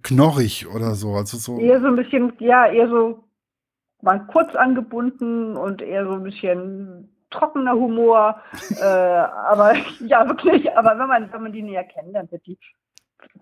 knorrig 0.06 0.68
oder 0.68 0.94
so. 0.94 1.14
Also 1.14 1.38
so. 1.38 1.60
Eher 1.60 1.82
so 1.82 1.88
ein 1.88 1.96
bisschen, 1.96 2.34
ja, 2.40 2.68
eher 2.68 2.88
so 2.88 3.24
mal 4.02 4.20
kurz 4.28 4.56
angebunden 4.56 5.58
und 5.58 5.82
eher 5.82 6.06
so 6.06 6.14
ein 6.14 6.24
bisschen 6.24 7.10
trockener 7.32 7.74
Humor. 7.74 8.40
äh, 8.80 8.84
aber 8.84 9.74
ja, 10.00 10.28
wirklich, 10.28 10.72
aber 10.78 10.98
wenn 11.00 11.08
man, 11.08 11.34
wenn 11.34 11.44
man 11.44 11.52
die 11.52 11.64
näher 11.64 11.84
kennt, 11.84 12.16
dann 12.16 12.32
wird 12.32 12.46
die 12.46 12.58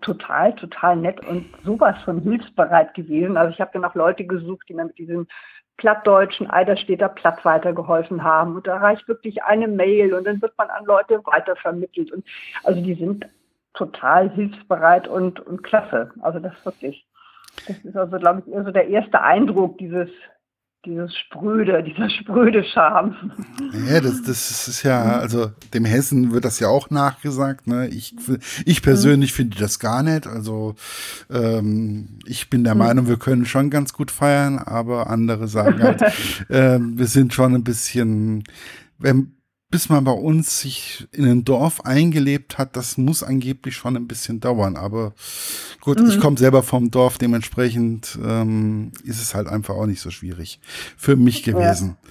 total, 0.00 0.54
total 0.54 0.96
nett 0.96 1.24
und 1.26 1.46
sowas 1.64 1.96
von 2.04 2.20
hilfsbereit 2.20 2.94
gewesen. 2.94 3.36
Also 3.36 3.52
ich 3.52 3.60
habe 3.60 3.70
dann 3.74 3.84
auch 3.84 3.94
Leute 3.94 4.24
gesucht, 4.24 4.66
die 4.68 4.74
mir 4.74 4.86
mit 4.86 4.98
diesem 4.98 5.26
plattdeutschen 5.76 6.48
Eiderstädter 6.48 7.08
Platt 7.08 7.44
weitergeholfen 7.44 8.22
haben. 8.22 8.56
Und 8.56 8.66
da 8.66 8.76
reicht 8.76 9.06
wirklich 9.08 9.42
eine 9.42 9.68
Mail 9.68 10.14
und 10.14 10.24
dann 10.24 10.40
wird 10.40 10.56
man 10.56 10.70
an 10.70 10.84
Leute 10.86 11.20
weitervermittelt. 11.24 12.12
Und 12.12 12.24
also 12.62 12.80
die 12.80 12.94
sind 12.94 13.26
total 13.74 14.30
hilfsbereit 14.30 15.08
und, 15.08 15.40
und 15.40 15.62
klasse. 15.62 16.10
Also 16.20 16.38
das 16.38 16.54
wirklich. 16.64 17.04
Das 17.68 17.76
ist 17.78 17.96
also, 17.96 18.18
glaube 18.18 18.42
ich, 18.44 18.52
eher 18.52 18.64
so 18.64 18.70
der 18.70 18.88
erste 18.88 19.20
Eindruck 19.20 19.78
dieses, 19.78 20.08
dieses 20.84 21.16
spröde, 21.16 21.82
dieser 21.86 22.10
spröde 22.10 22.64
Charme. 22.64 23.32
Ja, 23.88 24.00
das, 24.00 24.22
das 24.22 24.68
ist 24.68 24.82
ja, 24.82 25.18
also 25.18 25.50
dem 25.72 25.84
Hessen 25.84 26.32
wird 26.32 26.44
das 26.44 26.60
ja 26.60 26.68
auch 26.68 26.90
nachgesagt. 26.90 27.66
Ne? 27.66 27.88
Ich, 27.88 28.14
ich 28.64 28.82
persönlich 28.82 29.32
mhm. 29.32 29.36
finde 29.36 29.58
das 29.58 29.78
gar 29.78 30.02
nicht. 30.02 30.26
Also 30.26 30.74
ähm, 31.30 32.18
ich 32.26 32.50
bin 32.50 32.64
der 32.64 32.74
mhm. 32.74 32.80
Meinung, 32.80 33.08
wir 33.08 33.18
können 33.18 33.46
schon 33.46 33.70
ganz 33.70 33.92
gut 33.92 34.10
feiern, 34.10 34.58
aber 34.58 35.08
andere 35.08 35.48
sagen 35.48 35.82
halt, 35.82 36.02
äh, 36.48 36.78
wir 36.80 37.06
sind 37.06 37.34
schon 37.34 37.54
ein 37.54 37.64
bisschen, 37.64 38.44
wenn, 38.98 39.36
bis 39.74 39.88
man 39.88 40.04
bei 40.04 40.12
uns 40.12 40.60
sich 40.60 41.04
in 41.10 41.24
ein 41.24 41.44
Dorf 41.44 41.84
eingelebt 41.84 42.58
hat, 42.58 42.76
das 42.76 42.96
muss 42.96 43.24
angeblich 43.24 43.74
schon 43.74 43.96
ein 43.96 44.06
bisschen 44.06 44.38
dauern. 44.38 44.76
Aber 44.76 45.14
gut, 45.80 45.98
mhm. 45.98 46.06
ich 46.06 46.20
komme 46.20 46.36
selber 46.36 46.62
vom 46.62 46.92
Dorf, 46.92 47.18
dementsprechend 47.18 48.16
ähm, 48.24 48.92
ist 49.02 49.20
es 49.20 49.34
halt 49.34 49.48
einfach 49.48 49.74
auch 49.74 49.86
nicht 49.86 50.00
so 50.00 50.10
schwierig 50.10 50.60
für 50.96 51.16
mich 51.16 51.42
gewesen. 51.42 51.96
Ja. 52.00 52.10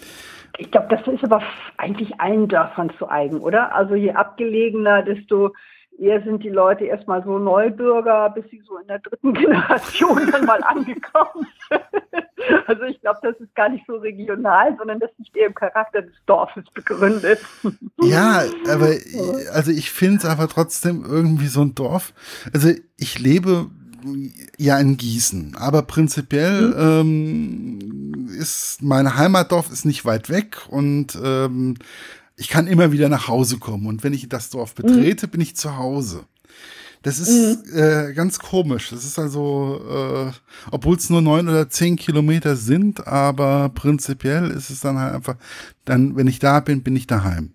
Ich 0.58 0.72
glaube, 0.72 0.88
das 0.90 1.08
ist 1.08 1.24
aber 1.24 1.42
eigentlich 1.78 2.20
allen 2.20 2.50
Dörfern 2.50 2.92
zu 2.98 3.10
eigen, 3.10 3.38
oder? 3.38 3.74
Also 3.74 3.96
je 3.96 4.12
abgelegener, 4.12 5.02
desto 5.02 5.54
eher 6.00 6.22
sind 6.24 6.44
die 6.44 6.50
Leute 6.50 6.86
erstmal 6.86 7.24
so 7.24 7.38
Neubürger, 7.38 8.30
bis 8.32 8.46
sie 8.50 8.62
so 8.68 8.78
in 8.78 8.88
der 8.88 9.00
dritten 9.00 9.34
Generation 9.34 10.32
dann 10.32 10.46
mal 10.46 10.64
angekommen 10.64 11.48
sind. 11.70 12.64
Also 12.68 12.84
ich 12.84 13.00
glaube, 13.02 13.20
das 13.22 13.38
ist 13.40 13.56
gar 13.56 13.70
nicht 13.70 13.86
so 13.88 13.96
regional, 13.98 14.76
sondern 14.78 15.00
das 15.00 15.10
liegt 15.18 15.36
eher 15.38 15.48
im 15.48 15.54
Charakter 15.54 16.02
des 16.02 16.14
Dorfes 16.26 16.66
begründet. 16.74 17.40
Ja, 18.02 18.44
aber 18.70 18.90
also 19.54 19.72
ich 19.72 19.92
finde 19.92 20.18
es 20.18 20.26
aber 20.26 20.48
trotzdem 20.48 21.06
irgendwie 21.08 21.48
so 21.48 21.62
ein 21.62 21.76
Dorf. 21.76 22.14
Also 22.54 22.70
ich 22.98 23.20
lebe 23.20 23.68
ja 24.58 24.78
in 24.80 24.98
Gießen, 24.98 25.56
aber 25.58 25.84
prinzipiell 25.84 26.70
mhm. 26.70 27.80
ähm, 27.80 28.30
ist 28.38 28.82
mein 28.82 29.16
Heimatdorf 29.16 29.72
ist 29.72 29.86
nicht 29.86 30.04
weit 30.06 30.30
weg 30.30 30.58
und 30.70 31.18
ähm, 31.24 31.76
ich 32.36 32.48
kann 32.48 32.68
immer 32.68 32.92
wieder 32.92 33.10
nach 33.10 33.28
Hause 33.28 33.58
kommen. 33.60 33.88
Und 33.88 34.04
wenn 34.04 34.14
ich 34.14 34.30
das 34.30 34.50
Dorf 34.50 34.74
mhm. 34.78 34.84
betrete, 34.84 35.28
mhm. 35.28 35.32
bin 35.32 35.42
ich 35.42 35.56
zu 35.56 35.78
Hause. 35.78 36.26
Das 37.04 37.20
ist 37.20 37.68
mhm. 37.68 37.78
äh, 37.78 38.14
ganz 38.14 38.40
komisch. 38.40 38.90
Das 38.90 39.04
ist 39.04 39.20
also, 39.20 39.82
äh, 39.90 40.32
obwohl 40.72 40.96
es 40.96 41.10
nur 41.10 41.22
neun 41.22 41.50
oder 41.50 41.70
zehn 41.70 41.98
Kilometer 41.98 42.56
sind, 42.56 43.06
aber 43.06 43.70
prinzipiell 43.70 44.50
ist 44.52 44.70
es 44.70 44.80
dann 44.80 44.98
halt 44.98 45.14
einfach, 45.14 45.36
dann, 45.84 46.16
wenn 46.16 46.28
ich 46.28 46.40
da 46.40 46.62
bin, 46.62 46.82
bin 46.82 46.96
ich 46.96 47.06
daheim. 47.06 47.54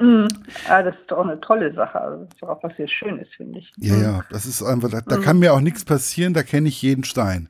Mhm. 0.00 0.28
Ja, 0.66 0.82
das 0.82 0.94
ist 0.96 1.10
doch 1.10 1.24
eine 1.24 1.40
tolle 1.40 1.72
Sache. 1.74 2.00
Also 2.00 2.24
das 2.24 2.34
ist 2.34 2.42
auch 2.42 2.62
was 2.62 2.76
sehr 2.76 2.88
Schönes, 2.88 3.28
finde 3.36 3.60
ich. 3.60 3.72
Ja, 3.76 3.96
ja, 3.96 4.24
das 4.30 4.46
ist 4.46 4.62
einfach, 4.62 4.90
da, 4.90 5.00
da 5.00 5.18
mhm. 5.18 5.22
kann 5.22 5.38
mir 5.38 5.54
auch 5.54 5.60
nichts 5.60 5.84
passieren, 5.84 6.34
da 6.34 6.42
kenne 6.42 6.68
ich 6.68 6.82
jeden 6.82 7.04
Stein. 7.04 7.48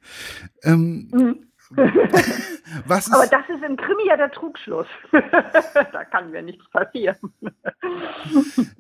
Ähm, 0.63 1.09
mhm. 1.13 1.37
ist 3.07 3.13
Aber 3.13 3.27
das 3.27 3.49
ist 3.49 3.63
im 3.65 3.77
Krimi 3.77 4.07
ja 4.07 4.17
der 4.17 4.31
Trugschluss. 4.31 4.87
da 5.13 6.05
kann 6.05 6.31
mir 6.31 6.43
nichts 6.43 6.69
passieren. 6.71 7.17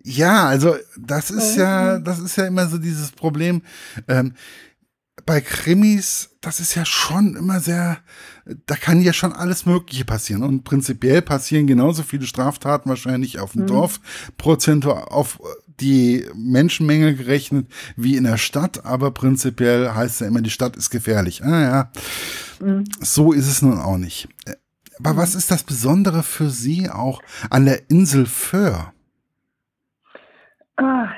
ja, 0.02 0.46
also 0.46 0.76
das 0.98 1.30
ist 1.30 1.56
ja, 1.56 1.98
das 1.98 2.18
ist 2.18 2.36
ja 2.36 2.46
immer 2.46 2.66
so 2.66 2.78
dieses 2.78 3.12
Problem. 3.12 3.62
Ähm, 4.08 4.34
bei 5.26 5.40
Krimis, 5.40 6.30
das 6.40 6.60
ist 6.60 6.74
ja 6.74 6.84
schon 6.84 7.36
immer 7.36 7.60
sehr, 7.60 7.98
da 8.66 8.76
kann 8.76 9.02
ja 9.02 9.12
schon 9.12 9.32
alles 9.32 9.66
Mögliche 9.66 10.04
passieren. 10.04 10.42
Und 10.42 10.64
prinzipiell 10.64 11.22
passieren 11.22 11.66
genauso 11.66 12.02
viele 12.02 12.26
Straftaten 12.26 12.88
wahrscheinlich 12.88 13.38
auf 13.38 13.52
dem 13.52 13.62
mhm. 13.62 13.66
Dorf, 13.68 14.00
prozentual 14.36 15.04
auf 15.04 15.40
die 15.80 16.26
Menschenmenge 16.34 17.14
gerechnet 17.14 17.66
wie 17.96 18.16
in 18.16 18.24
der 18.24 18.36
Stadt, 18.36 18.84
aber 18.84 19.10
prinzipiell 19.10 19.94
heißt 19.94 20.20
ja 20.20 20.26
immer, 20.26 20.42
die 20.42 20.50
Stadt 20.50 20.76
ist 20.76 20.90
gefährlich. 20.90 21.42
Ah 21.44 21.60
ja, 21.60 21.90
mhm. 22.60 22.84
so 23.00 23.32
ist 23.32 23.48
es 23.48 23.62
nun 23.62 23.78
auch 23.78 23.96
nicht. 23.96 24.28
Aber 24.98 25.16
was 25.16 25.34
ist 25.34 25.50
das 25.50 25.62
Besondere 25.62 26.22
für 26.22 26.50
Sie 26.50 26.90
auch 26.90 27.22
an 27.48 27.64
der 27.64 27.88
Insel 27.88 28.26
Föhr? 28.26 28.92
Ah, 30.76 31.08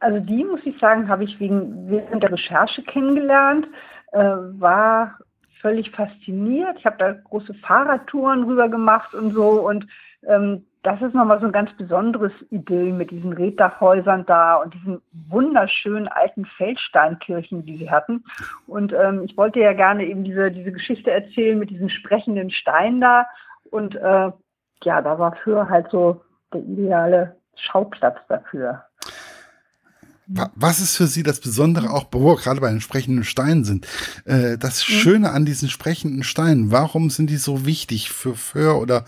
also 0.00 0.18
die, 0.18 0.44
muss 0.44 0.60
ich 0.64 0.78
sagen, 0.78 1.08
habe 1.08 1.24
ich 1.24 1.38
wegen, 1.38 1.88
während 1.90 2.22
der 2.22 2.32
Recherche 2.32 2.82
kennengelernt, 2.82 3.66
äh, 4.12 4.18
war 4.18 5.18
völlig 5.60 5.90
fasziniert. 5.90 6.78
Ich 6.78 6.86
habe 6.86 6.96
da 6.98 7.12
große 7.12 7.54
Fahrradtouren 7.54 8.44
rüber 8.44 8.68
gemacht 8.68 9.14
und 9.14 9.32
so 9.32 9.66
und 9.68 9.86
ähm, 10.26 10.64
das 10.82 11.00
ist 11.02 11.14
nochmal 11.14 11.40
so 11.40 11.46
ein 11.46 11.52
ganz 11.52 11.70
besonderes 11.76 12.32
Idyll 12.50 12.92
mit 12.92 13.10
diesen 13.10 13.34
Reddachhäusern 13.34 14.24
da 14.24 14.56
und 14.56 14.72
diesen 14.72 15.02
wunderschönen 15.28 16.08
alten 16.08 16.46
Feldsteinkirchen, 16.46 17.66
die 17.66 17.76
sie 17.76 17.90
hatten. 17.90 18.24
Und 18.66 18.94
ähm, 18.94 19.22
ich 19.24 19.36
wollte 19.36 19.60
ja 19.60 19.74
gerne 19.74 20.06
eben 20.06 20.24
diese, 20.24 20.50
diese 20.50 20.72
Geschichte 20.72 21.10
erzählen 21.10 21.58
mit 21.58 21.68
diesen 21.68 21.90
sprechenden 21.90 22.50
Steinen 22.50 23.00
da. 23.02 23.26
Und 23.70 23.94
äh, 23.94 24.32
ja, 24.82 25.02
da 25.02 25.18
war 25.18 25.36
für 25.36 25.68
halt 25.68 25.90
so 25.90 26.22
der 26.54 26.62
ideale 26.62 27.36
Schauplatz 27.56 28.16
dafür. 28.28 28.82
Was 30.32 30.80
ist 30.80 30.96
für 30.96 31.08
Sie 31.08 31.24
das 31.24 31.40
Besondere, 31.40 31.90
auch 31.90 32.06
wo 32.12 32.24
wir 32.24 32.36
gerade 32.36 32.60
bei 32.60 32.70
den 32.70 32.80
sprechenden 32.80 33.24
Steinen 33.24 33.64
sind? 33.64 33.86
Äh, 34.24 34.58
das 34.58 34.88
mhm. 34.88 34.92
Schöne 34.92 35.30
an 35.30 35.44
diesen 35.44 35.68
sprechenden 35.68 36.22
Steinen, 36.22 36.70
warum 36.70 37.10
sind 37.10 37.30
die 37.30 37.36
so 37.36 37.66
wichtig 37.66 38.10
für 38.10 38.36
Föhr 38.36 38.78
oder 38.80 39.04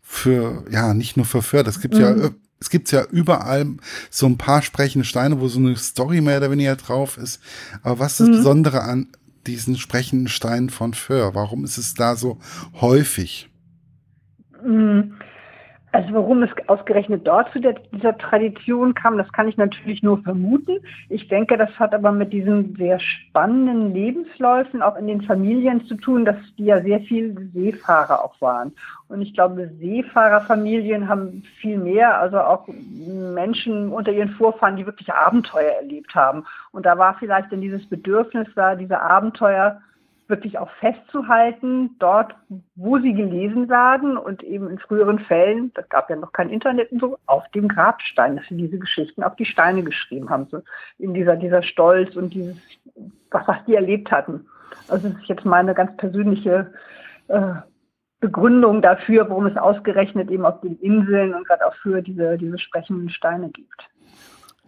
für, 0.00 0.64
ja, 0.70 0.94
nicht 0.94 1.16
nur 1.16 1.26
für 1.26 1.42
Föhr, 1.42 1.62
das 1.62 1.80
gibt 1.80 1.94
mhm. 1.94 2.00
ja, 2.00 2.30
es 2.62 2.70
gibt 2.70 2.90
ja 2.92 3.04
überall 3.10 3.66
so 4.08 4.26
ein 4.26 4.38
paar 4.38 4.62
sprechende 4.62 5.04
Steine, 5.04 5.40
wo 5.40 5.48
so 5.48 5.58
eine 5.58 5.76
Story 5.76 6.20
mehr 6.20 6.38
oder 6.38 6.50
weniger 6.50 6.76
drauf 6.76 7.18
ist. 7.18 7.40
Aber 7.82 7.98
was 7.98 8.12
ist 8.12 8.20
das 8.20 8.28
mhm. 8.28 8.32
Besondere 8.36 8.82
an 8.82 9.08
diesen 9.46 9.76
sprechenden 9.76 10.28
Steinen 10.28 10.70
von 10.70 10.94
Föhr? 10.94 11.34
Warum 11.34 11.64
ist 11.64 11.76
es 11.76 11.94
da 11.94 12.14
so 12.14 12.38
häufig? 12.80 13.50
Mhm. 14.64 15.14
Also 15.92 16.14
warum 16.14 16.42
es 16.42 16.50
ausgerechnet 16.68 17.26
dort 17.26 17.52
zu 17.52 17.60
der, 17.60 17.74
dieser 17.92 18.16
Tradition 18.16 18.94
kam, 18.94 19.18
das 19.18 19.30
kann 19.30 19.46
ich 19.46 19.58
natürlich 19.58 20.02
nur 20.02 20.22
vermuten. 20.22 20.78
Ich 21.10 21.28
denke, 21.28 21.58
das 21.58 21.68
hat 21.78 21.92
aber 21.94 22.12
mit 22.12 22.32
diesen 22.32 22.74
sehr 22.76 22.98
spannenden 22.98 23.92
Lebensläufen 23.92 24.80
auch 24.80 24.96
in 24.96 25.06
den 25.06 25.20
Familien 25.20 25.84
zu 25.84 25.96
tun, 25.96 26.24
dass 26.24 26.36
die 26.56 26.64
ja 26.64 26.80
sehr 26.80 27.00
viel 27.00 27.50
Seefahrer 27.52 28.24
auch 28.24 28.40
waren. 28.40 28.72
Und 29.08 29.20
ich 29.20 29.34
glaube, 29.34 29.70
Seefahrerfamilien 29.80 31.08
haben 31.08 31.42
viel 31.60 31.76
mehr, 31.76 32.18
also 32.18 32.38
auch 32.40 32.66
Menschen 32.68 33.92
unter 33.92 34.12
ihren 34.12 34.30
Vorfahren, 34.30 34.76
die 34.76 34.86
wirklich 34.86 35.12
Abenteuer 35.12 35.72
erlebt 35.82 36.14
haben. 36.14 36.44
Und 36.70 36.86
da 36.86 36.96
war 36.96 37.16
vielleicht 37.18 37.52
dann 37.52 37.60
dieses 37.60 37.86
Bedürfnis 37.86 38.48
da, 38.54 38.76
diese 38.76 38.98
Abenteuer 38.98 39.82
wirklich 40.32 40.58
auch 40.58 40.70
festzuhalten, 40.80 41.90
dort, 41.98 42.34
wo 42.74 42.98
sie 42.98 43.12
gelesen 43.12 43.68
werden 43.68 44.16
und 44.16 44.42
eben 44.42 44.70
in 44.70 44.78
früheren 44.78 45.18
Fällen, 45.18 45.70
das 45.74 45.86
gab 45.90 46.08
ja 46.08 46.16
noch 46.16 46.32
kein 46.32 46.48
Internet 46.48 46.90
und 46.90 47.00
so, 47.00 47.18
auf 47.26 47.46
dem 47.50 47.68
Grabstein, 47.68 48.36
dass 48.36 48.46
sie 48.48 48.56
diese 48.56 48.78
Geschichten 48.78 49.22
auf 49.22 49.36
die 49.36 49.44
Steine 49.44 49.82
geschrieben 49.84 50.30
haben, 50.30 50.46
so 50.50 50.62
in 50.98 51.12
dieser, 51.12 51.36
dieser 51.36 51.62
Stolz 51.62 52.16
und 52.16 52.32
dieses, 52.32 52.56
was, 53.30 53.46
was 53.46 53.64
die 53.66 53.74
erlebt 53.74 54.10
hatten. 54.10 54.46
Also 54.88 55.08
das 55.08 55.18
ist 55.18 55.28
jetzt 55.28 55.44
meine 55.44 55.74
ganz 55.74 55.94
persönliche 55.98 56.72
äh, 57.28 57.52
Begründung 58.20 58.80
dafür, 58.80 59.28
warum 59.28 59.46
es 59.46 59.56
ausgerechnet 59.58 60.30
eben 60.30 60.46
auf 60.46 60.60
den 60.62 60.78
Inseln 60.78 61.34
und 61.34 61.46
gerade 61.46 61.66
auch 61.66 61.74
für 61.76 62.00
diese, 62.00 62.38
diese 62.38 62.58
sprechenden 62.58 63.10
Steine 63.10 63.50
gibt. 63.50 63.82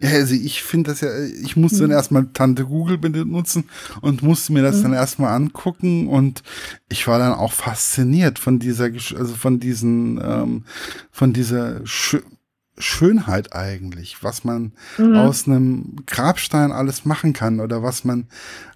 Ja, 0.01 0.09
also 0.09 0.35
ich 0.35 0.61
finde 0.61 0.91
das 0.91 0.99
ja, 1.01 1.09
ich 1.23 1.55
musste 1.55 1.77
mhm. 1.77 1.81
dann 1.83 1.91
erstmal 1.91 2.27
Tante 2.33 2.65
Google 2.65 2.97
benutzen 2.97 3.69
und 4.01 4.23
musste 4.23 4.51
mir 4.51 4.61
das 4.61 4.77
mhm. 4.77 4.83
dann 4.83 4.93
erstmal 4.93 5.33
angucken 5.33 6.07
und 6.09 6.43
ich 6.89 7.07
war 7.07 7.17
dann 7.17 7.33
auch 7.33 7.53
fasziniert 7.53 8.37
von 8.37 8.59
dieser, 8.59 8.85
also 8.85 9.35
von 9.35 9.59
diesen, 9.59 10.19
ähm, 10.21 10.65
von 11.11 11.31
dieser 11.31 11.85
Sch 11.85 12.17
Schönheit 12.77 13.53
eigentlich, 13.53 14.21
was 14.21 14.43
man 14.43 14.73
mhm. 14.97 15.15
aus 15.15 15.47
einem 15.47 15.95
Grabstein 16.07 16.73
alles 16.73 17.05
machen 17.05 17.31
kann 17.31 17.61
oder 17.61 17.81
was 17.83 18.03
man, 18.03 18.27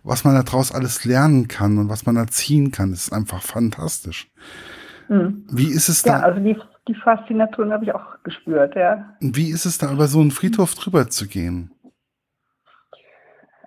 was 0.03 0.23
man 0.23 0.35
daraus 0.35 0.71
alles 0.71 1.03
lernen 1.03 1.49
kann 1.49 1.77
und 1.77 1.89
was 1.89 2.05
man 2.05 2.15
erziehen 2.15 2.71
kann, 2.71 2.93
ist 2.93 3.11
einfach 3.11 3.41
fantastisch. 3.41 4.29
Mhm. 5.09 5.43
Wie 5.51 5.67
ist 5.67 5.89
es 5.89 6.03
da? 6.03 6.19
Ja, 6.19 6.23
also 6.23 6.39
die 6.89 6.95
Faszination 6.95 7.71
habe 7.71 7.85
ich 7.85 7.93
auch 7.93 8.21
gespürt, 8.23 8.75
ja. 8.75 9.15
Wie 9.21 9.51
ist 9.51 9.65
es 9.65 9.77
da, 9.77 9.91
über 9.93 10.07
so 10.07 10.19
einen 10.19 10.31
Friedhof 10.31 10.73
drüber 10.73 11.07
zu 11.07 11.27
gehen? 11.27 11.71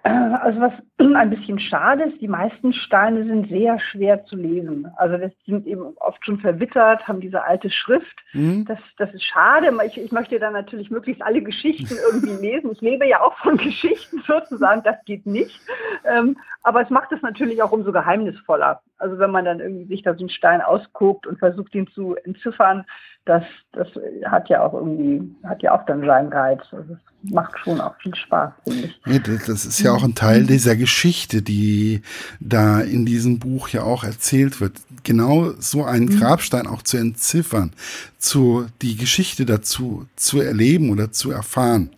Äh, 0.02 0.10
also 0.10 0.60
was 0.60 0.72
ein 0.99 1.30
bisschen 1.30 1.58
schade 1.58 2.04
ist, 2.04 2.20
die 2.20 2.28
meisten 2.28 2.72
Steine 2.72 3.25
sind 3.25 3.49
sehr 3.49 3.78
schwer 3.80 4.25
zu 4.25 4.37
lesen. 4.37 4.87
Also 4.96 5.16
das 5.16 5.32
sind 5.46 5.66
eben 5.66 5.82
oft 5.96 6.25
schon 6.25 6.38
verwittert, 6.38 7.06
haben 7.08 7.20
diese 7.20 7.42
alte 7.42 7.70
Schrift. 7.70 8.20
Mhm. 8.32 8.64
Das, 8.66 8.78
das 8.99 9.12
ist 9.12 9.25
schade. 9.25 9.72
Ich, 9.87 9.99
ich 9.99 10.12
möchte 10.12 10.38
dann 10.38 10.52
natürlich 10.52 10.90
möglichst 10.90 11.22
alle 11.22 11.42
Geschichten 11.42 11.96
irgendwie 12.11 12.34
lesen. 12.46 12.70
Ich 12.72 12.80
lebe 12.80 13.06
ja 13.06 13.20
auch 13.20 13.37
von 13.38 13.56
Geschichten 13.56 14.22
sozusagen, 14.26 14.82
das 14.82 14.96
geht 15.04 15.26
nicht. 15.26 15.61
Ähm, 16.04 16.37
aber 16.62 16.82
es 16.82 16.90
macht 16.90 17.11
es 17.12 17.22
natürlich 17.22 17.62
auch 17.62 17.72
umso 17.72 17.92
geheimnisvoller. 17.92 18.80
Also 18.99 19.18
wenn 19.18 19.32
man 19.32 19.44
dann 19.44 19.58
irgendwie 19.58 19.87
sich 19.87 20.02
da 20.02 20.14
so 20.14 20.20
einen 20.20 20.28
Stein 20.28 20.61
ausguckt 20.61 21.26
und 21.26 21.38
versucht, 21.38 21.75
ihn 21.75 21.88
zu 21.88 22.14
entziffern, 22.14 22.84
das, 23.25 23.44
das 23.72 23.88
hat 24.25 24.49
ja 24.49 24.64
auch 24.64 24.75
irgendwie, 24.75 25.34
hat 25.44 25.62
ja 25.62 25.72
auch 25.72 25.84
dann 25.87 26.04
seinen 26.04 26.32
Reiz. 26.32 26.62
Also 26.72 26.96
macht 27.22 27.56
schon 27.58 27.80
auch 27.80 27.94
viel 27.96 28.14
Spaß, 28.14 28.52
finde 28.64 28.87
ich. 28.87 29.00
Ja, 29.06 29.18
das 29.18 29.64
ist 29.64 29.80
ja 29.80 29.92
auch 29.92 30.02
ein 30.02 30.14
Teil 30.14 30.44
dieser 30.44 30.75
Geschichte, 30.82 31.42
die 31.42 32.00
da 32.40 32.80
in 32.80 33.06
diesem 33.06 33.38
Buch 33.38 33.68
ja 33.68 33.84
auch 33.84 34.02
erzählt 34.02 34.60
wird. 34.60 34.80
Genau 35.04 35.52
so 35.60 35.84
einen 35.84 36.06
mhm. 36.06 36.18
Grabstein 36.18 36.66
auch 36.66 36.82
zu 36.82 36.96
entziffern, 36.96 37.72
zu 38.18 38.66
die 38.82 38.96
Geschichte 38.96 39.46
dazu 39.46 40.06
zu 40.16 40.40
erleben 40.40 40.90
oder 40.90 41.12
zu 41.12 41.30
erfahren. 41.30 41.90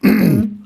Mhm. 0.00 0.64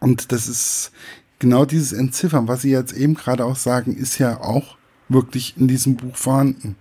Und 0.00 0.32
das 0.32 0.48
ist 0.48 0.90
genau 1.38 1.64
dieses 1.64 1.92
Entziffern, 1.92 2.48
was 2.48 2.62
Sie 2.62 2.70
jetzt 2.70 2.92
eben 2.92 3.14
gerade 3.14 3.44
auch 3.44 3.56
sagen, 3.56 3.96
ist 3.96 4.18
ja 4.18 4.40
auch 4.40 4.76
wirklich 5.08 5.54
in 5.56 5.68
diesem 5.68 5.94
Buch 5.94 6.16
vorhanden. 6.16 6.74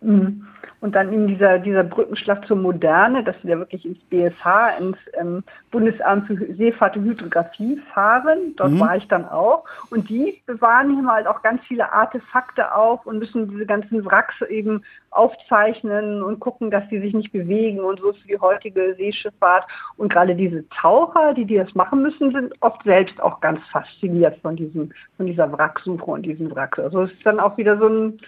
Mhm. 0.00 0.44
Und 0.80 0.94
dann 0.94 1.12
in 1.12 1.26
dieser, 1.26 1.58
dieser 1.58 1.84
Brückenschlag 1.84 2.46
zur 2.46 2.56
Moderne, 2.56 3.24
dass 3.24 3.36
wir 3.42 3.58
wirklich 3.58 3.84
ins 3.86 3.98
BSH, 4.10 4.78
ins 4.78 4.98
ähm, 5.14 5.42
Bundesamt 5.70 6.26
für 6.26 6.36
Seefahrt 6.54 6.96
und 6.96 7.04
Hydrographie 7.04 7.80
fahren. 7.92 8.54
Dort 8.56 8.72
mhm. 8.72 8.80
war 8.80 8.96
ich 8.96 9.08
dann 9.08 9.26
auch. 9.26 9.64
Und 9.90 10.08
die 10.08 10.42
bewahren 10.46 10.94
hier 10.94 11.10
halt 11.10 11.26
auch 11.26 11.42
ganz 11.42 11.62
viele 11.66 11.92
Artefakte 11.92 12.74
auf 12.74 13.06
und 13.06 13.18
müssen 13.18 13.48
diese 13.50 13.66
ganzen 13.66 14.04
Wracks 14.04 14.34
eben 14.48 14.82
aufzeichnen 15.10 16.22
und 16.22 16.40
gucken, 16.40 16.70
dass 16.70 16.86
die 16.88 17.00
sich 17.00 17.14
nicht 17.14 17.32
bewegen 17.32 17.80
und 17.80 18.00
so 18.00 18.12
für 18.12 18.28
die 18.28 18.38
heutige 18.38 18.94
Seeschifffahrt. 18.96 19.64
Und 19.96 20.12
gerade 20.12 20.34
diese 20.34 20.68
Taucher, 20.68 21.34
die, 21.34 21.46
die 21.46 21.56
das 21.56 21.74
machen 21.74 22.02
müssen, 22.02 22.32
sind 22.32 22.54
oft 22.60 22.82
selbst 22.84 23.20
auch 23.20 23.40
ganz 23.40 23.60
fasziniert 23.72 24.38
von 24.42 24.56
diesem, 24.56 24.92
von 25.16 25.26
dieser 25.26 25.50
Wracksuche 25.50 26.10
und 26.10 26.22
diesem 26.22 26.54
Wrack. 26.54 26.78
Also 26.78 27.02
es 27.02 27.12
ist 27.12 27.24
dann 27.24 27.40
auch 27.40 27.56
wieder 27.56 27.78
so 27.78 27.88
ein 27.88 28.20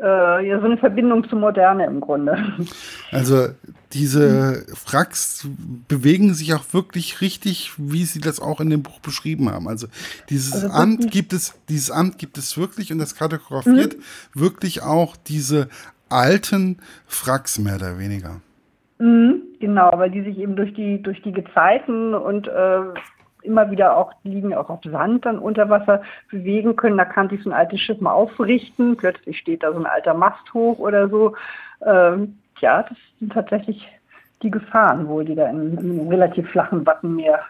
ja, 0.00 0.58
so 0.58 0.66
eine 0.66 0.78
Verbindung 0.78 1.28
zur 1.28 1.38
Moderne 1.38 1.86
im 1.86 2.00
Grunde. 2.00 2.36
Also 3.12 3.48
diese 3.92 4.64
Wracks 4.90 5.46
bewegen 5.86 6.32
sich 6.32 6.54
auch 6.54 6.64
wirklich 6.72 7.20
richtig, 7.20 7.72
wie 7.76 8.04
Sie 8.04 8.20
das 8.20 8.40
auch 8.40 8.60
in 8.60 8.70
dem 8.70 8.82
Buch 8.82 9.00
beschrieben 9.00 9.50
haben. 9.50 9.68
Also 9.68 9.86
dieses 10.30 10.54
also 10.54 10.68
Amt 10.70 11.10
gibt 11.10 11.34
es, 11.34 11.60
dieses 11.68 11.90
Amt 11.90 12.18
gibt 12.18 12.38
es 12.38 12.56
wirklich 12.56 12.90
und 12.90 12.98
das 12.98 13.14
kartografiert 13.14 13.96
mhm. 13.96 14.40
wirklich 14.40 14.82
auch 14.82 15.14
diese 15.16 15.68
alten 16.08 16.78
Wracks 17.24 17.58
mehr 17.58 17.76
oder 17.76 17.98
weniger. 17.98 18.40
Mhm, 18.98 19.42
genau, 19.60 19.90
weil 19.94 20.10
die 20.10 20.22
sich 20.22 20.38
eben 20.38 20.56
durch 20.56 20.72
die 20.74 21.02
durch 21.02 21.20
die 21.22 21.32
Gezeiten 21.32 22.14
und 22.14 22.48
äh, 22.48 22.80
immer 23.42 23.70
wieder 23.70 23.96
auch 23.96 24.12
liegen, 24.24 24.54
auch 24.54 24.70
auf 24.70 24.80
Sand 24.84 25.26
dann 25.26 25.38
unter 25.38 25.68
Wasser 25.68 26.02
bewegen 26.30 26.76
können. 26.76 26.98
Da 26.98 27.04
kann 27.04 27.28
sich 27.28 27.42
so 27.42 27.50
ein 27.50 27.56
altes 27.56 27.80
Schiff 27.80 28.00
mal 28.00 28.12
aufrichten. 28.12 28.96
Plötzlich 28.96 29.38
steht 29.38 29.62
da 29.62 29.72
so 29.72 29.78
ein 29.78 29.86
alter 29.86 30.14
Mast 30.14 30.52
hoch 30.54 30.78
oder 30.78 31.08
so. 31.08 31.34
Ähm, 31.84 32.38
ja, 32.60 32.82
das 32.82 32.96
sind 33.18 33.32
tatsächlich 33.32 33.86
die 34.42 34.50
Gefahren 34.50 35.08
wohl, 35.08 35.24
die 35.24 35.34
da 35.34 35.48
im, 35.48 35.78
im 35.78 36.08
relativ 36.08 36.48
flachen 36.50 36.84
Wattenmeer 36.86 37.40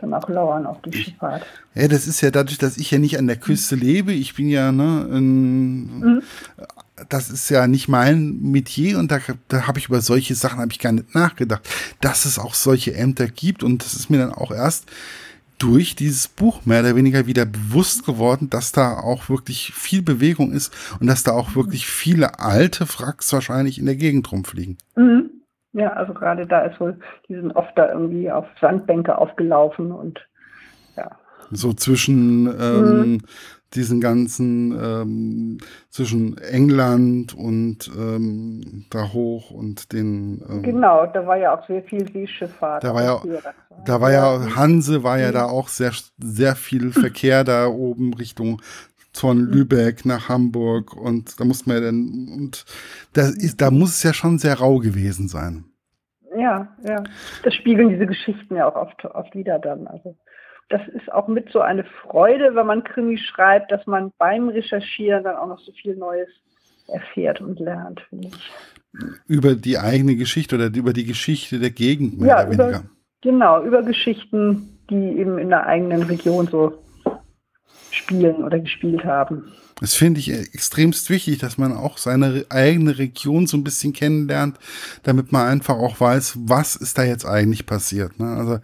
dann 0.00 0.14
auch 0.14 0.28
lauern 0.28 0.66
auf 0.66 0.80
die 0.82 0.92
Schifffahrt. 0.92 1.44
Ja, 1.74 1.88
das 1.88 2.06
ist 2.06 2.20
ja 2.20 2.30
dadurch, 2.30 2.58
dass 2.58 2.78
ich 2.78 2.90
ja 2.90 2.98
nicht 2.98 3.18
an 3.18 3.26
der 3.26 3.36
Küste 3.36 3.74
lebe. 3.76 4.12
Ich 4.12 4.34
bin 4.34 4.48
ja, 4.48 4.72
ne, 4.72 5.06
in, 5.10 6.00
mhm. 6.00 6.22
Das 7.08 7.30
ist 7.30 7.48
ja 7.50 7.66
nicht 7.66 7.88
mein 7.88 8.40
Metier 8.42 8.98
und 8.98 9.10
da, 9.10 9.18
da 9.48 9.66
habe 9.66 9.78
ich 9.78 9.88
über 9.88 10.00
solche 10.00 10.34
Sachen 10.34 10.60
habe 10.60 10.72
ich 10.72 10.78
gar 10.78 10.92
nicht 10.92 11.14
nachgedacht, 11.14 11.68
dass 12.00 12.24
es 12.24 12.38
auch 12.38 12.54
solche 12.54 12.94
Ämter 12.94 13.26
gibt 13.26 13.62
und 13.62 13.84
das 13.84 13.94
ist 13.94 14.10
mir 14.10 14.18
dann 14.18 14.32
auch 14.32 14.50
erst 14.50 14.90
durch 15.58 15.94
dieses 15.94 16.26
Buch 16.26 16.64
mehr 16.64 16.80
oder 16.80 16.96
weniger 16.96 17.26
wieder 17.26 17.44
bewusst 17.44 18.06
geworden, 18.06 18.48
dass 18.50 18.72
da 18.72 18.94
auch 18.94 19.28
wirklich 19.28 19.72
viel 19.74 20.02
Bewegung 20.02 20.52
ist 20.52 20.74
und 21.00 21.06
dass 21.06 21.22
da 21.22 21.32
auch 21.32 21.54
wirklich 21.54 21.86
viele 21.86 22.38
alte 22.38 22.86
Wracks 22.86 23.32
wahrscheinlich 23.32 23.78
in 23.78 23.86
der 23.86 23.96
Gegend 23.96 24.30
rumfliegen. 24.32 24.78
Mhm. 24.96 25.30
Ja, 25.72 25.92
also 25.92 26.14
gerade 26.14 26.46
da 26.46 26.62
ist 26.62 26.80
wohl, 26.80 26.98
die 27.28 27.34
sind 27.34 27.52
oft 27.52 27.76
da 27.76 27.92
irgendwie 27.92 28.30
auf 28.30 28.46
Sandbänke 28.60 29.16
aufgelaufen 29.16 29.92
und 29.92 30.18
ja. 30.96 31.10
So 31.52 31.72
zwischen 31.72 32.46
ähm, 32.46 33.12
mhm. 33.12 33.22
Diesen 33.74 34.00
ganzen, 34.00 34.72
ähm, 34.72 35.58
zwischen 35.88 36.38
England 36.38 37.34
und 37.34 37.90
ähm, 37.96 38.86
da 38.90 39.12
hoch 39.12 39.50
und 39.50 39.92
den. 39.92 40.42
Ähm, 40.48 40.62
genau, 40.62 41.06
da 41.06 41.26
war 41.26 41.36
ja 41.36 41.56
auch 41.56 41.66
sehr 41.66 41.82
viel 41.84 42.10
Seeschifffahrt. 42.10 42.82
Da 42.82 42.94
war 42.94 43.04
ja, 43.04 43.22
da 43.84 44.00
war 44.00 44.12
ja, 44.12 44.56
Hanse 44.56 45.04
war 45.04 45.18
ja 45.18 45.28
mhm. 45.28 45.34
da 45.34 45.44
auch 45.44 45.68
sehr, 45.68 45.92
sehr 46.18 46.56
viel 46.56 46.92
Verkehr 46.92 47.44
da 47.44 47.68
oben 47.68 48.14
Richtung 48.14 48.60
von. 49.12 49.38
Lübeck 49.38 50.04
nach 50.04 50.28
Hamburg 50.28 50.96
und 50.96 51.40
da 51.40 51.44
muss 51.44 51.66
man 51.66 51.76
ja 51.76 51.82
dann, 51.82 52.28
und 52.34 52.64
da, 53.12 53.28
ist, 53.28 53.60
da 53.60 53.70
muss 53.70 53.90
es 53.90 54.02
ja 54.02 54.12
schon 54.12 54.38
sehr 54.38 54.58
rau 54.58 54.78
gewesen 54.78 55.28
sein. 55.28 55.64
Ja, 56.36 56.68
ja. 56.84 57.02
Das 57.42 57.54
spiegeln 57.54 57.88
diese 57.88 58.06
Geschichten 58.06 58.56
ja 58.56 58.68
auch 58.68 58.76
oft, 58.76 59.04
oft 59.04 59.34
wieder 59.34 59.58
dann. 59.58 59.86
Also 59.86 60.16
das 60.70 60.82
ist 60.88 61.12
auch 61.12 61.28
mit 61.28 61.50
so 61.50 61.60
eine 61.60 61.84
Freude, 61.84 62.54
wenn 62.54 62.66
man 62.66 62.84
Krimi 62.84 63.18
schreibt, 63.18 63.70
dass 63.72 63.86
man 63.86 64.12
beim 64.18 64.48
Recherchieren 64.48 65.24
dann 65.24 65.36
auch 65.36 65.48
noch 65.48 65.58
so 65.58 65.72
viel 65.72 65.96
Neues 65.96 66.28
erfährt 66.86 67.40
und 67.40 67.58
lernt, 67.58 68.00
finde 68.08 68.28
ich. 68.28 68.52
Über 69.26 69.54
die 69.54 69.78
eigene 69.78 70.16
Geschichte 70.16 70.56
oder 70.56 70.66
über 70.66 70.92
die 70.92 71.04
Geschichte 71.04 71.58
der 71.58 71.70
Gegend 71.70 72.20
mehr 72.20 72.28
ja, 72.28 72.36
oder 72.40 72.46
weniger. 72.46 72.68
Über, 72.68 72.82
genau, 73.20 73.64
über 73.64 73.82
Geschichten, 73.82 74.78
die 74.88 75.18
eben 75.18 75.38
in 75.38 75.48
der 75.50 75.66
eigenen 75.66 76.02
Region 76.04 76.46
so 76.46 76.82
spielen 77.90 78.44
oder 78.44 78.58
gespielt 78.60 79.04
haben. 79.04 79.52
Das 79.80 79.94
finde 79.94 80.20
ich 80.20 80.30
extremst 80.30 81.08
wichtig, 81.08 81.38
dass 81.38 81.56
man 81.56 81.72
auch 81.72 81.96
seine 81.96 82.44
eigene 82.50 82.98
Region 82.98 83.46
so 83.46 83.56
ein 83.56 83.64
bisschen 83.64 83.92
kennenlernt, 83.92 84.58
damit 85.04 85.32
man 85.32 85.48
einfach 85.48 85.76
auch 85.76 86.00
weiß, 86.00 86.38
was 86.42 86.76
ist 86.76 86.98
da 86.98 87.02
jetzt 87.02 87.24
eigentlich 87.24 87.64
passiert. 87.66 88.18
Ne? 88.20 88.26
Also 88.26 88.58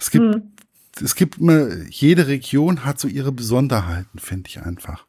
es 0.00 0.10
gibt, 0.10 0.34
hm. 0.34 0.53
Es 1.02 1.14
gibt 1.14 1.38
immer, 1.38 1.68
jede 1.88 2.28
Region 2.28 2.84
hat 2.84 3.00
so 3.00 3.08
ihre 3.08 3.32
Besonderheiten, 3.32 4.18
finde 4.18 4.48
ich 4.48 4.62
einfach. 4.62 5.06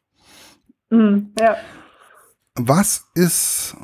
Hm, 0.92 1.34
ja. 1.40 1.58
Was 2.56 3.12
ist, 3.16 3.76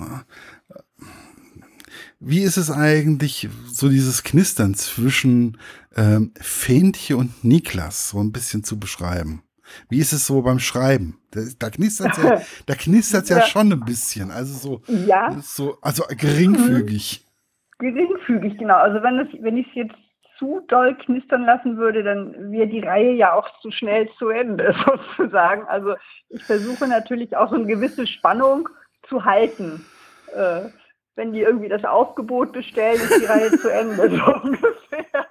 wie 2.19 2.41
ist 2.41 2.57
es 2.57 2.71
eigentlich, 2.71 3.49
so 3.67 3.89
dieses 3.89 4.23
Knistern 4.23 4.75
zwischen 4.75 5.57
ähm, 5.95 6.31
Fähnchen 6.39 7.17
und 7.17 7.43
Niklas 7.43 8.09
so 8.09 8.19
ein 8.19 8.31
bisschen 8.31 8.63
zu 8.63 8.79
beschreiben? 8.79 9.43
Wie 9.89 9.99
ist 9.99 10.13
es 10.13 10.27
so 10.27 10.41
beim 10.41 10.59
Schreiben? 10.59 11.17
Da, 11.31 11.41
da 11.59 11.69
knistert 11.69 12.17
es 12.17 12.23
ja, 12.23 12.41
da 12.65 12.75
knistert's 12.75 13.29
ja. 13.29 13.39
ja 13.39 13.45
schon 13.45 13.71
ein 13.71 13.79
bisschen. 13.81 14.31
Also 14.31 14.53
so, 14.53 14.93
ja. 15.05 15.37
so 15.41 15.77
also 15.81 16.03
geringfügig. 16.09 17.25
Mhm. 17.79 17.87
Geringfügig, 17.87 18.57
genau. 18.57 18.75
Also 18.75 19.01
wenn, 19.01 19.19
es, 19.19 19.27
wenn 19.41 19.57
ich 19.57 19.67
es 19.69 19.75
jetzt 19.75 19.95
zu 20.41 20.61
doll 20.67 20.95
knistern 20.95 21.45
lassen 21.45 21.77
würde, 21.77 22.01
dann 22.01 22.51
wäre 22.51 22.67
die 22.67 22.79
Reihe 22.79 23.13
ja 23.13 23.33
auch 23.33 23.47
zu 23.61 23.69
schnell 23.69 24.09
zu 24.17 24.29
Ende, 24.29 24.73
sozusagen. 25.17 25.67
Also 25.67 25.93
ich 26.29 26.43
versuche 26.43 26.87
natürlich 26.87 27.37
auch 27.37 27.49
so 27.49 27.55
eine 27.55 27.67
gewisse 27.67 28.07
Spannung 28.07 28.67
zu 29.07 29.23
halten. 29.23 29.85
Äh, 30.35 30.69
wenn 31.15 31.33
die 31.33 31.41
irgendwie 31.41 31.69
das 31.69 31.83
Aufgebot 31.83 32.53
bestellen, 32.53 32.95
ist 32.95 33.21
die 33.21 33.25
Reihe 33.25 33.51
zu 33.51 33.69
Ende, 33.69 34.09
so 34.09 34.33
ungefähr. 34.41 35.27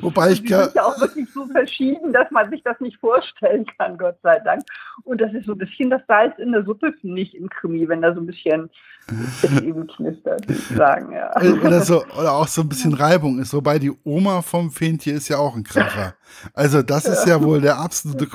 Wobei 0.00 0.30
ich 0.30 0.44
kann. 0.44 0.64
sind 0.64 0.76
ja 0.76 0.84
auch 0.84 1.00
wirklich 1.00 1.28
so 1.32 1.46
verschieden, 1.46 2.12
dass 2.12 2.30
man 2.30 2.48
sich 2.50 2.62
das 2.62 2.78
nicht 2.78 2.98
vorstellen 2.98 3.66
kann, 3.76 3.98
Gott 3.98 4.18
sei 4.22 4.38
Dank. 4.40 4.62
Und 5.02 5.20
das 5.20 5.32
ist 5.32 5.46
so 5.46 5.52
ein 5.52 5.58
bisschen 5.58 5.90
das 5.90 6.02
Salz 6.06 6.38
in 6.38 6.52
der 6.52 6.62
Suppe, 6.64 6.94
nicht 7.02 7.34
im 7.34 7.48
Krimi, 7.48 7.88
wenn 7.88 8.02
da 8.02 8.14
so 8.14 8.20
ein 8.20 8.26
bisschen 8.26 8.70
eben 9.62 9.86
knistert, 9.86 10.46
sagen, 10.74 11.12
ja. 11.12 11.30
Äh, 11.40 11.52
oder, 11.52 11.82
so, 11.82 12.04
oder 12.18 12.32
auch 12.32 12.48
so 12.48 12.62
ein 12.62 12.68
bisschen 12.68 12.94
Reibung 12.94 13.38
ist. 13.38 13.52
Wobei 13.52 13.78
die 13.78 13.92
Oma 14.04 14.42
vom 14.42 14.70
Fähntier 14.70 15.14
ist 15.14 15.28
ja 15.28 15.38
auch 15.38 15.54
ein 15.54 15.64
Kracher. 15.64 16.14
Also 16.52 16.82
das 16.82 17.06
ist 17.06 17.26
ja 17.26 17.42
wohl 17.42 17.60
der 17.60 17.78
absolute, 17.78 18.26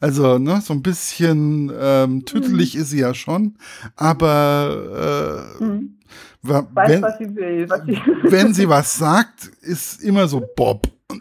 also 0.00 0.38
ne, 0.38 0.60
so 0.60 0.72
ein 0.72 0.82
bisschen 0.82 1.72
ähm, 1.78 2.24
tüttelig 2.24 2.74
mhm. 2.74 2.80
ist 2.80 2.90
sie 2.90 3.00
ja 3.00 3.14
schon, 3.14 3.56
aber 3.96 5.56
äh, 5.60 5.64
mhm 5.64 5.96
Weiß, 6.48 6.90
wenn, 6.90 7.02
was 7.02 7.18
sie 7.18 7.36
will. 7.36 7.68
Was 7.68 7.80
sie 7.84 8.00
wenn 8.30 8.54
sie 8.54 8.68
was 8.68 8.96
sagt, 8.96 9.46
ist 9.62 10.02
immer 10.02 10.28
so 10.28 10.42
Bob. 10.54 10.88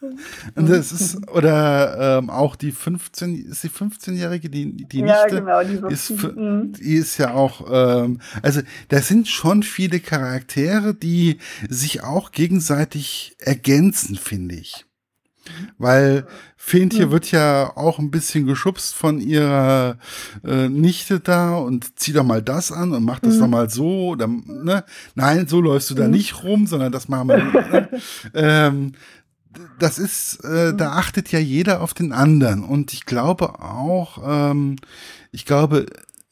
Und 0.00 0.68
das 0.68 0.92
ist, 0.92 1.28
oder 1.28 2.18
ähm, 2.18 2.30
auch 2.30 2.54
die 2.54 2.70
15, 2.70 3.46
ist 3.46 3.64
die 3.64 3.68
15-Jährige, 3.68 4.48
die, 4.48 4.72
die 4.86 5.00
ja, 5.00 5.24
Nichte, 5.24 5.42
genau, 5.42 5.62
die, 5.64 5.92
ist, 5.92 6.12
die 6.36 6.94
ist 6.94 7.18
ja 7.18 7.34
auch, 7.34 7.66
ähm, 7.70 8.20
also 8.42 8.60
da 8.88 9.00
sind 9.00 9.26
schon 9.28 9.64
viele 9.64 9.98
Charaktere, 9.98 10.94
die 10.94 11.38
sich 11.68 12.04
auch 12.04 12.30
gegenseitig 12.30 13.36
ergänzen, 13.40 14.16
finde 14.16 14.54
ich. 14.54 14.84
Weil 15.78 16.26
Feentie 16.56 17.06
mhm. 17.06 17.10
wird 17.10 17.30
ja 17.30 17.72
auch 17.76 17.98
ein 17.98 18.10
bisschen 18.10 18.46
geschubst 18.46 18.94
von 18.94 19.20
ihrer 19.20 19.96
äh, 20.44 20.68
Nichte 20.68 21.20
da 21.20 21.56
und 21.56 21.98
zieh 21.98 22.12
doch 22.12 22.24
mal 22.24 22.42
das 22.42 22.72
an 22.72 22.92
und 22.92 23.04
mach 23.04 23.20
das 23.20 23.36
mhm. 23.36 23.40
doch 23.40 23.48
mal 23.48 23.70
so. 23.70 24.08
Oder, 24.08 24.26
ne? 24.26 24.84
Nein, 25.14 25.46
so 25.46 25.60
läufst 25.60 25.90
du 25.90 25.94
da 25.94 26.04
mhm. 26.04 26.10
nicht 26.10 26.42
rum, 26.42 26.66
sondern 26.66 26.92
das 26.92 27.08
machen 27.08 27.28
wir. 27.28 27.38
ne? 27.38 27.88
ähm, 28.34 28.92
das 29.78 29.98
ist, 29.98 30.44
äh, 30.44 30.74
da 30.74 30.90
mhm. 30.90 30.98
achtet 30.98 31.32
ja 31.32 31.38
jeder 31.38 31.80
auf 31.80 31.94
den 31.94 32.12
anderen. 32.12 32.64
Und 32.64 32.92
ich 32.92 33.06
glaube 33.06 33.60
auch, 33.60 34.18
ähm, 34.24 34.76
ich 35.32 35.44
glaube, 35.44 35.86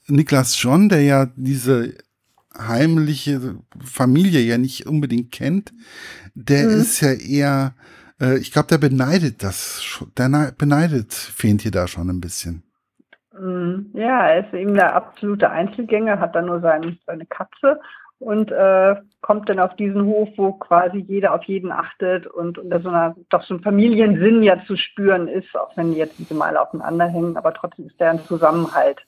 Niklas 0.08 0.60
John, 0.60 0.88
der 0.88 1.02
ja 1.02 1.26
diese 1.36 1.94
heimliche 2.56 3.56
Familie 3.84 4.40
ja 4.40 4.58
nicht 4.58 4.86
unbedingt 4.86 5.32
kennt, 5.32 5.72
der 6.34 6.68
mhm. 6.68 6.80
ist 6.80 7.00
ja 7.00 7.12
eher, 7.12 7.74
äh, 8.20 8.38
ich 8.38 8.52
glaube, 8.52 8.68
der 8.68 8.78
beneidet 8.78 9.42
das, 9.42 10.04
der 10.16 10.52
beneidet 10.56 11.12
Fähnchen 11.12 11.72
da 11.72 11.86
schon 11.86 12.08
ein 12.10 12.20
bisschen. 12.20 12.62
Mhm. 13.38 13.90
Ja, 13.94 14.28
er 14.28 14.46
ist 14.46 14.54
eben 14.54 14.74
der 14.74 14.94
absolute 14.94 15.50
Einzelgänger, 15.50 16.20
hat 16.20 16.34
dann 16.34 16.46
nur 16.46 16.60
sein, 16.60 16.98
seine 17.06 17.26
Katze 17.26 17.80
und 18.18 18.50
äh, 18.50 18.96
kommt 19.20 19.48
dann 19.48 19.58
auf 19.58 19.76
diesen 19.76 20.04
Hof, 20.04 20.28
wo 20.36 20.52
quasi 20.52 20.98
jeder 20.98 21.34
auf 21.34 21.44
jeden 21.44 21.72
achtet 21.72 22.26
und 22.26 22.58
unter 22.58 22.80
so 22.80 22.88
einer, 22.88 23.14
doch 23.28 23.42
so 23.44 23.54
ein 23.54 23.60
Familiensinn 23.60 24.42
ja 24.42 24.62
zu 24.66 24.76
spüren 24.76 25.28
ist, 25.28 25.54
auch 25.56 25.76
wenn 25.76 25.92
die 25.92 25.98
jetzt 25.98 26.14
immer 26.30 26.46
alle 26.46 26.60
aufeinander 26.60 27.06
hängen, 27.06 27.36
aber 27.36 27.52
trotzdem 27.52 27.86
ist 27.86 28.00
der 28.00 28.12
ein 28.12 28.24
Zusammenhalt. 28.26 29.00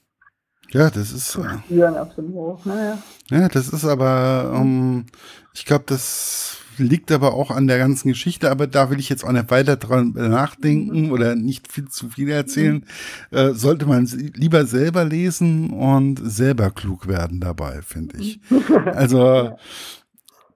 Ja, 0.70 0.90
das 0.90 1.12
ist. 1.12 1.28
Zu 1.28 1.42
äh, 1.42 1.58
spüren 1.64 1.96
auf 1.96 2.12
so 2.12 2.22
einem 2.22 2.34
Hof, 2.34 2.66
naja. 2.66 2.98
Ja, 3.30 3.48
das 3.48 3.68
ist 3.68 3.86
aber, 3.86 4.50
um, 4.54 4.60
ähm, 4.60 5.06
ich 5.54 5.64
glaube, 5.64 5.84
das 5.86 6.60
liegt 6.78 7.12
aber 7.12 7.34
auch 7.34 7.50
an 7.50 7.66
der 7.66 7.78
ganzen 7.78 8.08
Geschichte, 8.08 8.50
aber 8.50 8.66
da 8.66 8.90
will 8.90 8.98
ich 8.98 9.08
jetzt 9.08 9.24
auch 9.24 9.32
nicht 9.32 9.50
weiter 9.50 9.76
dran 9.76 10.12
nachdenken 10.14 11.06
mhm. 11.06 11.12
oder 11.12 11.34
nicht 11.34 11.72
viel 11.72 11.88
zu 11.88 12.08
viel 12.10 12.30
erzählen. 12.30 12.84
Äh, 13.30 13.52
sollte 13.52 13.86
man 13.86 14.06
lieber 14.06 14.66
selber 14.66 15.04
lesen 15.04 15.70
und 15.70 16.20
selber 16.22 16.70
klug 16.70 17.08
werden 17.08 17.40
dabei, 17.40 17.82
finde 17.82 18.18
ich. 18.18 18.40
Also 18.94 19.56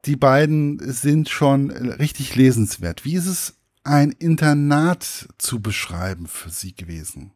die 0.05 0.17
beiden 0.17 0.79
sind 0.81 1.29
schon 1.29 1.71
richtig 1.71 2.35
lesenswert. 2.35 3.05
Wie 3.05 3.15
ist 3.15 3.27
es, 3.27 3.55
ein 3.85 4.13
Internat 4.13 5.29
zu 5.39 5.61
beschreiben 5.61 6.27
für 6.27 6.51
Sie 6.51 6.75
gewesen? 6.75 7.33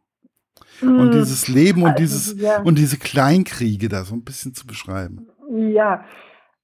Und 0.81 1.09
mhm. 1.09 1.13
dieses 1.13 1.49
Leben 1.49 1.83
und 1.83 1.91
also, 1.91 2.03
dieses 2.03 2.41
ja. 2.41 2.61
und 2.61 2.77
diese 2.77 2.99
Kleinkriege 2.99 3.89
da 3.89 4.05
so 4.05 4.15
ein 4.15 4.25
bisschen 4.25 4.55
zu 4.55 4.67
beschreiben. 4.67 5.29
Ja, 5.51 6.05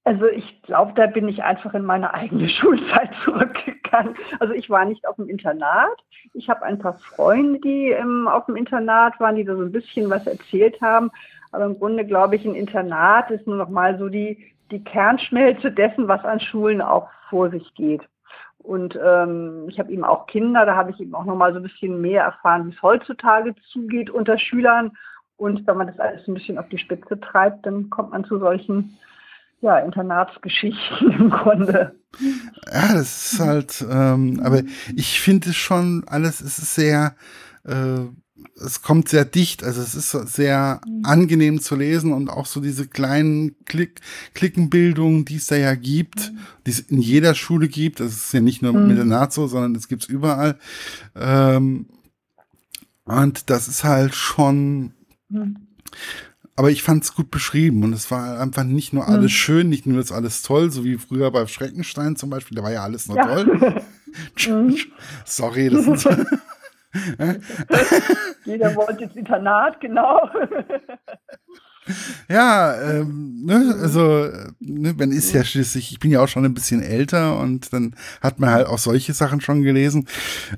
also 0.05 0.25
ich 0.25 0.61
glaube, 0.63 0.93
da 0.95 1.07
bin 1.07 1.27
ich 1.29 1.43
einfach 1.43 1.73
in 1.73 1.85
meine 1.85 2.13
eigene 2.13 2.49
Schulzeit 2.49 3.11
zurückgegangen. 3.23 4.15
Also 4.39 4.53
ich 4.53 4.69
war 4.69 4.85
nicht 4.85 5.07
auf 5.07 5.15
dem 5.15 5.29
Internat. 5.29 6.03
Ich 6.33 6.49
habe 6.49 6.63
ein 6.63 6.79
paar 6.79 6.97
Freunde, 7.15 7.59
die 7.59 7.91
ähm, 7.91 8.27
auf 8.27 8.45
dem 8.45 8.55
Internat 8.55 9.19
waren, 9.19 9.35
die 9.35 9.45
da 9.45 9.55
so 9.55 9.61
ein 9.61 9.71
bisschen 9.71 10.09
was 10.09 10.27
erzählt 10.27 10.81
haben. 10.81 11.11
Aber 11.51 11.65
im 11.65 11.77
Grunde 11.79 12.05
glaube 12.05 12.35
ich, 12.35 12.45
ein 12.45 12.55
Internat 12.55 13.31
ist 13.31 13.47
nur 13.47 13.57
noch 13.57 13.69
mal 13.69 13.97
so 13.97 14.09
die, 14.09 14.51
die 14.71 14.83
Kernschmelze 14.83 15.71
dessen, 15.71 16.07
was 16.07 16.25
an 16.25 16.39
Schulen 16.39 16.81
auch 16.81 17.09
vor 17.29 17.49
sich 17.49 17.73
geht. 17.75 18.01
Und 18.57 18.97
ähm, 19.01 19.65
ich 19.67 19.77
habe 19.77 19.91
eben 19.91 20.05
auch 20.05 20.25
Kinder, 20.25 20.65
da 20.65 20.75
habe 20.75 20.91
ich 20.91 20.99
eben 20.99 21.13
auch 21.15 21.25
noch 21.25 21.35
mal 21.35 21.51
so 21.51 21.59
ein 21.59 21.63
bisschen 21.63 22.01
mehr 22.01 22.23
erfahren, 22.23 22.65
wie 22.65 22.73
es 22.73 22.81
heutzutage 22.81 23.53
zugeht 23.71 24.09
unter 24.09 24.37
Schülern. 24.37 24.91
Und 25.37 25.67
wenn 25.67 25.77
man 25.77 25.87
das 25.87 25.99
alles 25.99 26.27
ein 26.27 26.33
bisschen 26.33 26.57
auf 26.57 26.69
die 26.69 26.77
Spitze 26.77 27.19
treibt, 27.19 27.65
dann 27.65 27.89
kommt 27.89 28.11
man 28.11 28.23
zu 28.23 28.39
solchen 28.39 28.97
ja, 29.63 29.79
Internatsgeschichten 29.79 31.11
im 31.19 31.29
Grunde. 31.29 31.95
Ja, 32.71 32.93
das 32.93 33.33
ist 33.33 33.39
halt, 33.39 33.85
ähm, 33.89 34.41
aber 34.43 34.61
ich 34.95 35.19
finde 35.19 35.49
es 35.49 35.55
schon 35.55 36.03
alles, 36.05 36.41
es 36.41 36.59
ist 36.59 36.75
sehr, 36.75 37.15
äh, 37.63 38.01
es 38.63 38.81
kommt 38.81 39.07
sehr 39.07 39.25
dicht, 39.25 39.63
also 39.63 39.81
es 39.81 39.95
ist 39.95 40.11
sehr 40.11 40.81
mhm. 40.85 41.05
angenehm 41.05 41.61
zu 41.61 41.75
lesen 41.75 42.11
und 42.11 42.29
auch 42.29 42.45
so 42.45 42.59
diese 42.59 42.87
kleinen 42.87 43.55
Klick, 43.65 44.01
Klickenbildungen, 44.33 45.25
die 45.25 45.37
es 45.37 45.47
da 45.47 45.55
ja 45.55 45.75
gibt, 45.75 46.33
mhm. 46.33 46.39
die 46.67 46.71
es 46.71 46.79
in 46.81 46.99
jeder 46.99 47.33
Schule 47.33 47.69
gibt, 47.69 48.01
das 48.01 48.13
ist 48.13 48.33
ja 48.33 48.41
nicht 48.41 48.61
nur 48.61 48.73
mhm. 48.73 48.87
mit 48.87 48.97
der 48.97 49.05
NATO, 49.05 49.47
sondern 49.47 49.75
es 49.75 49.87
gibt 49.87 50.03
es 50.03 50.09
überall. 50.09 50.59
Ähm, 51.15 51.87
und 53.05 53.49
das 53.49 53.69
ist 53.69 53.85
halt 53.85 54.13
schon, 54.13 54.91
mhm 55.29 55.67
aber 56.55 56.71
ich 56.71 56.83
fand 56.83 57.03
es 57.03 57.15
gut 57.15 57.31
beschrieben 57.31 57.83
und 57.83 57.93
es 57.93 58.11
war 58.11 58.39
einfach 58.39 58.63
nicht 58.63 58.93
nur 58.93 59.07
alles 59.07 59.31
mhm. 59.31 59.35
schön, 59.35 59.69
nicht 59.69 59.85
nur 59.85 59.97
das 59.97 60.11
alles 60.11 60.41
toll, 60.41 60.71
so 60.71 60.83
wie 60.83 60.97
früher 60.97 61.31
bei 61.31 61.45
Schreckenstein 61.47 62.15
zum 62.15 62.29
Beispiel, 62.29 62.55
da 62.55 62.63
war 62.63 62.71
ja 62.71 62.83
alles 62.83 63.07
nur 63.07 63.17
ja. 63.17 63.25
toll. 63.25 63.81
Mhm. 64.47 64.77
Sorry, 65.25 65.69
das 65.69 65.87
ist. 65.87 66.05
Jeder 68.45 68.75
wollte 68.75 69.05
ins 69.05 69.15
Internat, 69.15 69.81
genau. 69.81 70.29
Ja, 72.29 72.79
ähm, 72.81 73.41
ne, 73.43 73.75
also, 73.81 74.27
ne, 74.59 74.93
man 74.93 75.11
ist 75.11 75.33
ja 75.33 75.43
schließlich, 75.43 75.91
ich 75.91 75.99
bin 75.99 76.11
ja 76.11 76.21
auch 76.21 76.27
schon 76.27 76.45
ein 76.45 76.53
bisschen 76.53 76.81
älter 76.81 77.39
und 77.39 77.73
dann 77.73 77.95
hat 78.21 78.39
man 78.39 78.51
halt 78.51 78.67
auch 78.67 78.77
solche 78.77 79.13
Sachen 79.13 79.41
schon 79.41 79.63
gelesen. 79.63 80.07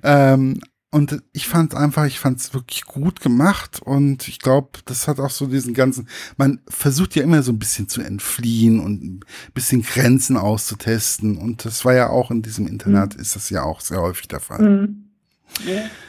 Ähm, 0.04 0.60
und 0.96 1.22
ich 1.34 1.50
fand 1.50 1.76
einfach, 1.76 2.06
ich 2.06 2.22
fand 2.22 2.40
es 2.40 2.54
wirklich 2.54 2.86
gut 2.86 3.20
gemacht 3.20 3.82
und 3.84 4.30
ich 4.30 4.40
glaube, 4.40 4.80
das 4.86 5.10
hat 5.10 5.20
auch 5.20 5.30
so 5.30 5.46
diesen 5.46 5.74
ganzen, 5.74 6.08
man 6.38 6.62
versucht 6.70 7.18
ja 7.18 7.24
immer 7.24 7.44
so 7.44 7.52
ein 7.52 7.60
bisschen 7.60 7.90
zu 7.90 8.00
entfliehen 8.00 8.80
und 8.80 9.04
ein 9.04 9.20
bisschen 9.54 9.82
Grenzen 9.82 10.38
auszutesten 10.38 11.38
und 11.38 11.66
das 11.66 11.84
war 11.84 11.96
ja 11.96 12.08
auch 12.08 12.32
in 12.32 12.44
diesem 12.44 12.66
Internat, 12.66 13.16
mhm. 13.16 13.22
ist 13.22 13.36
das 13.36 13.50
ja 13.50 13.64
auch 13.64 13.82
sehr 13.82 14.00
häufig 14.00 14.30
der 14.30 14.40
Fall. 14.40 14.62
Mhm. 14.62 15.10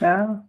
Ja. 0.00 0.44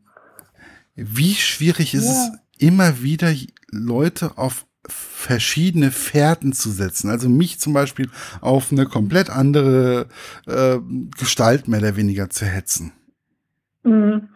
Wie 0.94 1.34
schwierig 1.34 1.96
ist 1.96 2.06
ja. 2.06 2.12
es 2.12 2.32
immer 2.60 3.02
wieder, 3.02 3.34
Leute 3.72 4.38
auf 4.38 4.68
verschiedene 4.88 5.90
Fährten 5.90 6.54
zu 6.54 6.70
setzen. 6.70 7.10
Also 7.10 7.28
mich 7.28 7.60
zum 7.60 7.74
Beispiel 7.74 8.12
auf 8.42 8.72
eine 8.72 8.86
komplett 8.86 9.32
andere 9.32 10.06
äh, 10.46 10.78
Gestalt 11.18 11.68
mehr 11.68 11.80
oder 11.80 11.96
weniger 11.96 12.30
zu 12.30 12.46
hetzen. 12.46 12.94
Mhm. 13.88 14.30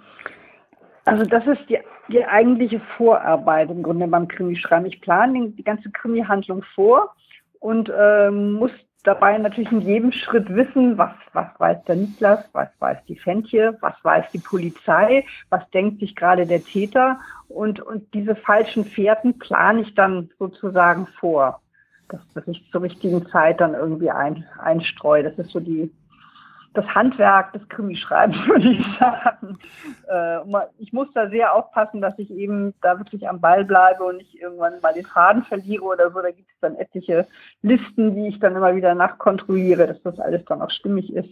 Also 1.04 1.26
das 1.26 1.46
ist 1.46 1.70
die, 1.70 1.80
die 2.10 2.26
eigentliche 2.26 2.80
Vorarbeit 2.98 3.70
im 3.70 3.84
Grunde 3.84 4.08
beim 4.08 4.28
Krimi-Schreiben. 4.28 4.86
Ich 4.86 5.02
plane 5.02 5.50
die 5.50 5.64
ganze 5.64 5.90
Krimi-Handlung 5.92 6.64
vor 6.76 7.16
und 7.60 7.92
ähm, 7.96 8.54
muss 8.54 8.72
dabei 9.04 9.38
natürlich 9.38 9.72
in 9.72 9.82
jedem 9.82 10.12
Schritt 10.12 10.48
wissen, 10.54 10.98
was, 10.98 11.12
was 11.34 11.48
weiß 11.58 11.84
der 11.86 11.96
Niklas, 11.96 12.48
was 12.54 12.70
weiß 12.80 13.00
die 13.08 13.18
Fentje, 13.18 13.78
was 13.82 13.96
weiß 14.04 14.26
die 14.32 14.40
Polizei, 14.40 15.26
was 15.50 15.68
denkt 15.72 16.00
sich 16.00 16.16
gerade 16.16 16.46
der 16.46 16.64
Täter 16.64 17.20
und, 17.48 17.80
und 17.82 18.14
diese 18.14 18.36
falschen 18.36 18.86
Fährten 18.86 19.40
plane 19.40 19.82
ich 19.82 19.96
dann 19.96 20.30
sozusagen 20.38 21.08
vor, 21.20 21.62
dass, 22.10 22.22
dass 22.34 22.48
ich 22.48 22.70
zur 22.72 22.84
richtigen 22.84 23.26
Zeit 23.28 23.60
dann 23.60 23.74
irgendwie 23.74 24.12
ein, 24.12 24.46
einstreue. 24.60 25.24
Das 25.24 25.38
ist 25.40 25.52
so 25.52 25.60
die, 25.60 25.92
das 26.74 26.86
Handwerk 26.86 27.54
des 27.54 27.68
Krimischreibens, 27.70 28.38
würde 28.48 28.70
ich 28.70 28.86
sagen. 28.98 29.58
Äh, 30.08 30.68
ich 30.80 30.94
muss 30.94 31.08
da 31.14 31.30
sehr 31.30 31.54
aufpassen, 31.54 32.02
dass 32.02 32.18
ich 32.18 32.32
eben 32.32 32.74
da 32.82 32.98
wirklich 32.98 33.28
am 33.28 33.42
Ball 33.42 33.66
bleibe 33.66 34.04
und 34.04 34.18
nicht 34.18 34.36
irgendwann 34.40 34.80
mal 34.82 34.94
den 34.94 35.06
Faden 35.06 35.44
verliere 35.44 35.84
oder 35.84 36.12
so. 36.12 36.22
Da 36.22 36.32
gibt 36.32 36.50
es 36.50 36.60
dann 36.62 36.76
etliche 36.76 37.28
Listen, 37.62 38.16
die 38.16 38.28
ich 38.28 38.40
dann 38.40 38.56
immer 38.56 38.76
wieder 38.76 38.96
nachkontrolliere, 38.96 39.88
dass 39.88 40.02
das 40.04 40.20
alles 40.20 40.44
dann 40.46 40.62
auch 40.62 40.72
stimmig 40.72 41.14
ist. 41.14 41.30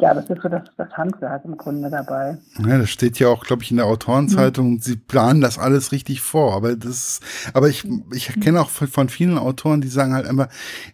Ja, 0.00 0.14
das 0.14 0.30
ist 0.30 0.40
so 0.40 0.48
das, 0.48 0.62
das 0.76 0.90
Handwerk 0.96 1.44
im 1.44 1.58
Grunde 1.58 1.90
dabei. 1.90 2.38
Ja, 2.58 2.78
das 2.78 2.88
steht 2.88 3.18
ja 3.18 3.28
auch, 3.28 3.44
glaube 3.44 3.62
ich, 3.62 3.70
in 3.70 3.76
der 3.76 3.86
Autorenzeitung. 3.86 4.72
Mhm. 4.72 4.78
Sie 4.80 4.96
planen 4.96 5.42
das 5.42 5.58
alles 5.58 5.92
richtig 5.92 6.22
vor. 6.22 6.54
Aber 6.54 6.74
das, 6.74 7.20
aber 7.52 7.68
ich, 7.68 7.86
ich 8.14 8.40
kenne 8.40 8.60
auch 8.60 8.70
von 8.70 9.08
vielen 9.10 9.36
Autoren, 9.36 9.82
die 9.82 9.88
sagen 9.88 10.14
halt 10.14 10.26
einfach, 10.26 10.48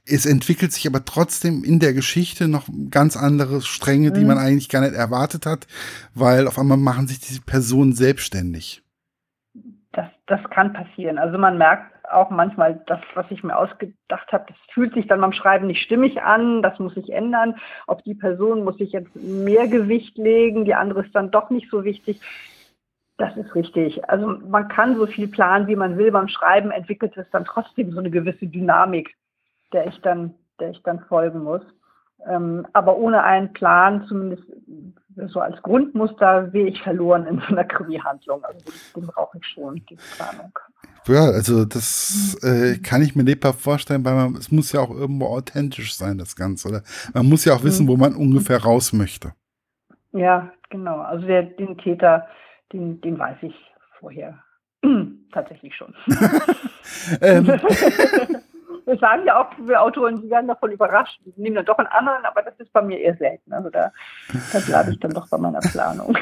es 0.07 0.27
entwickelt 0.27 0.73
sich 0.73 0.89
aber 0.89 1.05
trotzdem 1.05 1.63
in 1.63 1.79
der 1.79 1.95
Geschichte 1.95 2.49
noch 2.49 2.67
ganz 2.91 3.17
andere 3.17 3.63
Stränge, 3.63 4.11
mhm. 4.11 4.15
die 4.15 4.25
man 4.25 4.39
eigentlich 4.39 4.69
gar 4.69 4.81
nicht 4.81 4.95
erwartet 4.95 5.47
hat, 5.47 5.69
weil 6.15 6.49
auf 6.49 6.59
einmal 6.59 6.79
machen 6.79 7.07
sich 7.07 7.21
diese 7.21 7.43
Personen 7.43 7.93
selbstständig. 7.93 8.83
Das, 9.93 10.07
das 10.27 10.41
kann 10.51 10.73
passieren. 10.73 11.19
Also 11.19 11.39
man 11.39 11.59
merkt 11.59 11.96
auch 12.11 12.31
manchmal 12.31 12.83
das, 12.87 13.01
was 13.15 13.27
ich 13.31 13.43
mir 13.43 13.57
ausgedacht 13.57 14.33
habe, 14.33 14.47
das 14.49 14.57
fühlt 14.73 14.95
sich 14.95 15.07
dann 15.07 15.21
beim 15.21 15.33
Schreiben 15.33 15.67
nicht 15.67 15.83
stimmig 15.83 16.23
an, 16.23 16.63
das 16.63 16.79
muss 16.79 16.97
ich 16.97 17.13
ändern. 17.13 17.57
Auf 17.87 18.03
die 18.03 18.15
Person 18.15 18.65
muss 18.65 18.81
ich 18.81 18.93
jetzt 18.93 19.15
mehr 19.15 19.69
Gewicht 19.69 20.17
legen, 20.19 20.65
die 20.65 20.75
andere 20.75 21.05
ist 21.05 21.15
dann 21.15 21.31
doch 21.31 21.51
nicht 21.51 21.71
so 21.71 21.85
wichtig. 21.85 22.21
Das 23.19 23.37
ist 23.37 23.55
richtig. 23.55 24.09
Also 24.09 24.27
man 24.27 24.69
kann 24.69 24.97
so 24.97 25.07
viel 25.07 25.29
planen, 25.29 25.67
wie 25.69 25.77
man 25.77 25.97
will. 25.97 26.13
Beim 26.13 26.29
Schreiben 26.29 26.71
entwickelt 26.71 27.17
es 27.17 27.29
dann 27.31 27.47
trotzdem 27.47 27.93
so 27.93 27.99
eine 27.99 28.11
gewisse 28.11 28.47
Dynamik, 28.47 29.15
der 29.73 29.87
ich 29.87 30.01
dann, 30.03 30.35
der 30.61 30.71
ich 30.71 30.83
dann 30.83 31.01
folgen 31.01 31.43
muss. 31.43 31.63
Ähm, 32.29 32.67
aber 32.73 32.97
ohne 32.97 33.23
einen 33.23 33.53
Plan, 33.53 34.07
zumindest 34.07 34.45
so 35.17 35.41
als 35.41 35.61
Grundmuster, 35.63 36.53
wäre 36.53 36.69
ich 36.69 36.81
verloren 36.83 37.27
in 37.27 37.39
so 37.39 37.47
einer 37.47 37.65
Krimi-Handlung. 37.65 38.45
Also 38.45 38.59
den 38.95 39.07
brauche 39.07 39.39
ich 39.39 39.47
schon, 39.47 39.83
diese 39.89 40.03
Planung. 40.17 40.53
Ja, 41.07 41.25
also 41.25 41.65
das 41.65 42.37
äh, 42.43 42.79
kann 42.79 43.03
ich 43.03 43.15
mir 43.15 43.23
lebhaft 43.23 43.61
vorstellen, 43.61 44.05
weil 44.05 44.15
man, 44.15 44.35
es 44.35 44.51
muss 44.51 44.73
ja 44.73 44.81
auch 44.81 44.91
irgendwo 44.91 45.27
authentisch 45.27 45.95
sein, 45.95 46.19
das 46.19 46.37
Ganze. 46.37 46.69
Oder 46.69 46.83
man 47.15 47.27
muss 47.29 47.45
ja 47.45 47.55
auch 47.55 47.65
wissen, 47.65 47.89
wo 47.89 47.97
man 47.97 48.15
ungefähr 48.15 48.63
raus 48.63 48.93
möchte. 48.93 49.33
Ja, 50.13 50.53
genau. 50.69 50.99
Also 51.01 51.27
der, 51.27 51.45
den 51.45 51.79
Täter, 51.79 52.27
den, 52.73 53.01
den 53.01 53.19
weiß 53.19 53.39
ich 53.43 53.55
vorher 53.99 54.39
tatsächlich 55.33 55.75
schon. 55.75 55.95
ähm, 57.21 57.47
Wir 58.87 58.97
sagen 58.99 59.23
ja 59.27 59.41
auch, 59.41 59.51
wir 59.59 59.83
Autoren, 59.83 60.23
die 60.23 60.31
werden 60.31 60.47
davon 60.47 60.71
überrascht, 60.71 61.21
die 61.25 61.33
nehmen 61.41 61.57
dann 61.57 61.65
doch 61.65 61.77
einen 61.79 61.89
anderen, 61.89 62.25
aber 62.25 62.43
das 62.43 62.55
ist 62.59 62.73
bei 62.73 62.83
mir 62.83 63.01
eher 63.01 63.17
selten. 63.17 63.53
Also 63.53 63.69
da, 63.69 63.93
da 64.53 64.61
bleibe 64.61 64.93
ich 64.93 65.01
dann 65.01 65.11
doch 65.11 65.29
bei 65.29 65.39
meiner 65.39 65.59
Planung. 65.59 66.17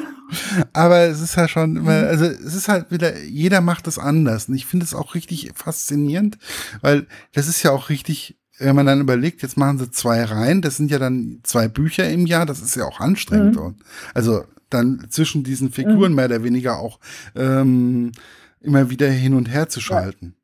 aber 0.72 1.00
es 1.00 1.20
ist 1.20 1.36
ja 1.36 1.46
schon 1.46 1.76
immer, 1.76 1.92
also 2.08 2.24
es 2.24 2.54
ist 2.54 2.68
halt 2.68 2.90
wieder, 2.90 3.18
jeder 3.18 3.60
macht 3.60 3.86
es 3.86 3.98
anders. 3.98 4.48
Und 4.48 4.54
ich 4.54 4.64
finde 4.64 4.84
es 4.84 4.94
auch 4.94 5.14
richtig 5.14 5.52
faszinierend, 5.54 6.38
weil 6.80 7.06
das 7.34 7.48
ist 7.48 7.62
ja 7.62 7.70
auch 7.70 7.90
richtig 7.90 8.36
wenn 8.60 8.76
man 8.76 8.84
dann 8.84 9.00
überlegt, 9.00 9.40
jetzt 9.40 9.56
machen 9.56 9.78
sie 9.78 9.90
zwei 9.90 10.22
Reihen, 10.22 10.60
das 10.60 10.76
sind 10.76 10.90
ja 10.90 10.98
dann 10.98 11.40
zwei 11.44 11.66
Bücher 11.66 12.08
im 12.10 12.26
Jahr, 12.26 12.44
das 12.44 12.60
ist 12.60 12.76
ja 12.76 12.84
auch 12.84 13.00
anstrengend. 13.00 13.56
Mhm. 13.56 13.76
Also 14.12 14.44
dann 14.68 15.06
zwischen 15.08 15.44
diesen 15.44 15.70
Figuren 15.70 16.10
mhm. 16.10 16.16
mehr 16.16 16.24
oder 16.26 16.44
weniger 16.44 16.78
auch 16.78 17.00
ähm, 17.34 18.12
immer 18.60 18.90
wieder 18.90 19.08
hin 19.08 19.34
und 19.34 19.46
her 19.46 19.68
zu 19.68 19.80
schalten. 19.80 20.36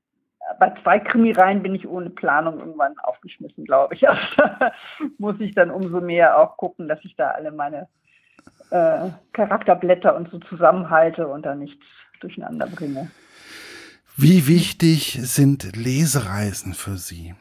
Bei 0.59 0.75
zwei 0.83 0.99
Krimireihen 0.99 1.62
bin 1.62 1.75
ich 1.75 1.87
ohne 1.87 2.11
Planung 2.11 2.59
irgendwann 2.59 2.99
aufgeschmissen, 2.99 3.64
glaube 3.64 3.95
ich. 3.95 4.07
Also, 4.09 4.73
muss 5.19 5.40
ich 5.40 5.55
dann 5.55 5.71
umso 5.71 6.01
mehr 6.01 6.38
auch 6.38 6.57
gucken, 6.57 6.88
dass 6.88 6.99
ich 7.05 7.16
da 7.16 7.31
alle 7.31 7.53
meine 7.53 7.88
äh, 8.71 9.11
Charakterblätter 9.33 10.16
und 10.16 10.31
so 10.31 10.38
zusammenhalte 10.38 11.27
und 11.27 11.45
da 11.45 11.55
nichts 11.55 11.85
durcheinander 12.21 12.66
bringe. 12.66 13.11
Wie 14.16 14.47
wichtig 14.47 15.19
sind 15.21 15.77
Lesereisen 15.77 16.75
für 16.75 16.97
Sie? 16.97 17.35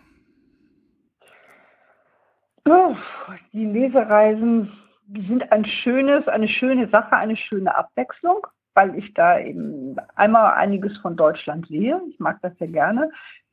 die 3.56 3.66
Lesereisen 3.66 4.72
sind 5.08 5.52
ein 5.52 5.66
schönes, 5.66 6.28
eine 6.28 6.48
schöne 6.48 6.90
Sache, 6.90 7.16
eine 7.16 7.38
schöne 7.38 7.76
Abwechslung, 7.76 8.46
weil 8.76 8.96
ich 8.96 9.14
da 9.14 9.40
eben 9.40 9.96
einmal 10.16 10.54
einiges 10.54 10.96
von 10.98 11.16
Deutschland 11.16 11.68
sehe. 11.68 12.00
Ich 12.10 12.20
mag 12.20 12.38
das 12.42 12.56
sehr 12.60 12.68
gerne, 12.68 13.10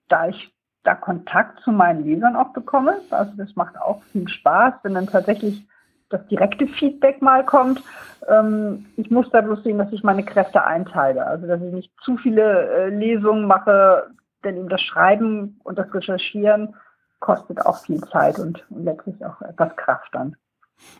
da 0.08 0.28
ich 0.28 0.52
da 0.82 0.94
Kontakt 0.94 1.61
zu 1.61 1.70
meinen 1.70 2.04
Lesern 2.04 2.37
auch 2.37 2.52
bekomme. 2.52 2.96
Also 3.11 3.32
das 3.37 3.54
macht 3.54 3.80
auch 3.80 4.02
viel 4.12 4.28
Spaß, 4.28 4.74
wenn 4.82 4.94
dann 4.94 5.06
tatsächlich 5.06 5.66
das 6.11 6.26
direkte 6.26 6.66
Feedback 6.66 7.22
mal 7.22 7.44
kommt. 7.44 7.82
Ähm, 8.28 8.87
ich 8.96 9.11
muss 9.11 9.30
da 9.30 9.40
bloß 9.40 9.62
sehen, 9.62 9.78
dass 9.78 9.92
ich 9.92 10.02
meine 10.02 10.24
Kräfte 10.24 10.64
einteile. 10.64 11.24
Also 11.24 11.46
dass 11.46 11.62
ich 11.62 11.72
nicht 11.72 11.92
zu 12.02 12.16
viele 12.16 12.68
äh, 12.68 12.88
Lesungen 12.88 13.46
mache, 13.46 14.11
denn 14.44 14.56
eben 14.56 14.68
das 14.68 14.82
Schreiben 14.82 15.61
und 15.62 15.78
das 15.78 15.92
Recherchieren 15.94 16.74
kostet 17.20 17.64
auch 17.64 17.78
viel 17.85 18.00
Zeit 18.08 18.40
und, 18.40 18.64
und 18.70 18.85
letztlich 18.85 19.24
auch 19.24 19.40
etwas 19.42 19.74
Kraft 19.76 20.12
dann. 20.12 20.37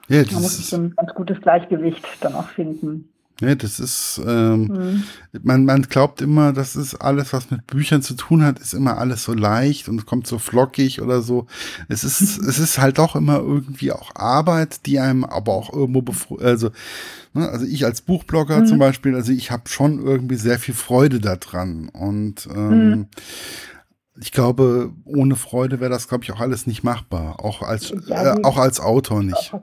Ja, 0.08 0.22
Man 0.30 0.42
muss 0.42 0.72
ein 0.72 0.94
ganz 0.94 1.12
gutes 1.14 1.40
Gleichgewicht 1.40 2.06
dann 2.20 2.35
auch 2.35 2.48
finden. 2.48 3.12
Ja, 3.42 3.57
das 3.57 3.81
ist, 3.81 4.20
ähm, 4.24 4.66
mhm. 4.66 5.05
man, 5.42 5.64
man 5.64 5.83
glaubt 5.83 6.22
immer, 6.22 6.52
das 6.52 6.76
ist 6.76 6.94
alles, 6.94 7.33
was 7.33 7.50
mit 7.50 7.66
Büchern 7.66 8.00
zu 8.00 8.14
tun 8.14 8.44
hat, 8.44 8.61
ist 8.61 8.72
immer 8.72 8.98
alles 8.98 9.24
so 9.24 9.35
leicht 9.35 9.88
und 9.88 10.07
kommt 10.07 10.28
so 10.28 10.38
flockig 10.38 11.02
oder 11.02 11.22
so. 11.22 11.48
Es 11.88 12.05
ist, 12.05 12.20
es 12.38 12.59
ist 12.61 12.78
halt 12.78 13.00
auch 13.00 13.16
immer 13.16 13.38
irgendwie 13.38 13.90
auch 13.90 14.14
Arbeit, 14.14 14.87
die 14.87 15.00
einem 15.00 15.24
aber 15.24 15.55
auch 15.55 15.72
irgendwo, 15.72 16.37
also, 16.37 16.70
ne, 17.35 17.48
also 17.48 17.66
ich 17.66 17.85
als 17.85 18.00
Buchblogger 18.00 18.61
mhm. 18.61 18.66
zum 18.66 18.78
Beispiel, 18.78 19.16
also 19.16 19.33
ich 19.33 19.50
habe 19.50 19.68
schon 19.68 20.00
irgendwie 20.00 20.37
sehr 20.37 20.61
viel 20.61 20.74
Freude 20.74 21.18
daran 21.18 21.88
und 21.88 22.48
ähm, 22.55 22.90
mhm 22.90 23.07
ich 24.20 24.31
glaube, 24.31 24.90
ohne 25.07 25.37
Freude 25.37 25.81
wäre 25.81 25.90
das, 25.90 26.09
glaube 26.09 26.25
ich, 26.25 26.33
auch 26.33 26.40
alles 26.40 26.66
nicht 26.66 26.85
machbar. 26.85 27.37
Auch 27.42 27.62
als, 27.62 27.94
ja, 28.07 28.35
äh, 28.35 28.44
auch 28.44 28.59
als 28.59 28.79
Autor 28.81 29.22
nicht. 29.22 29.55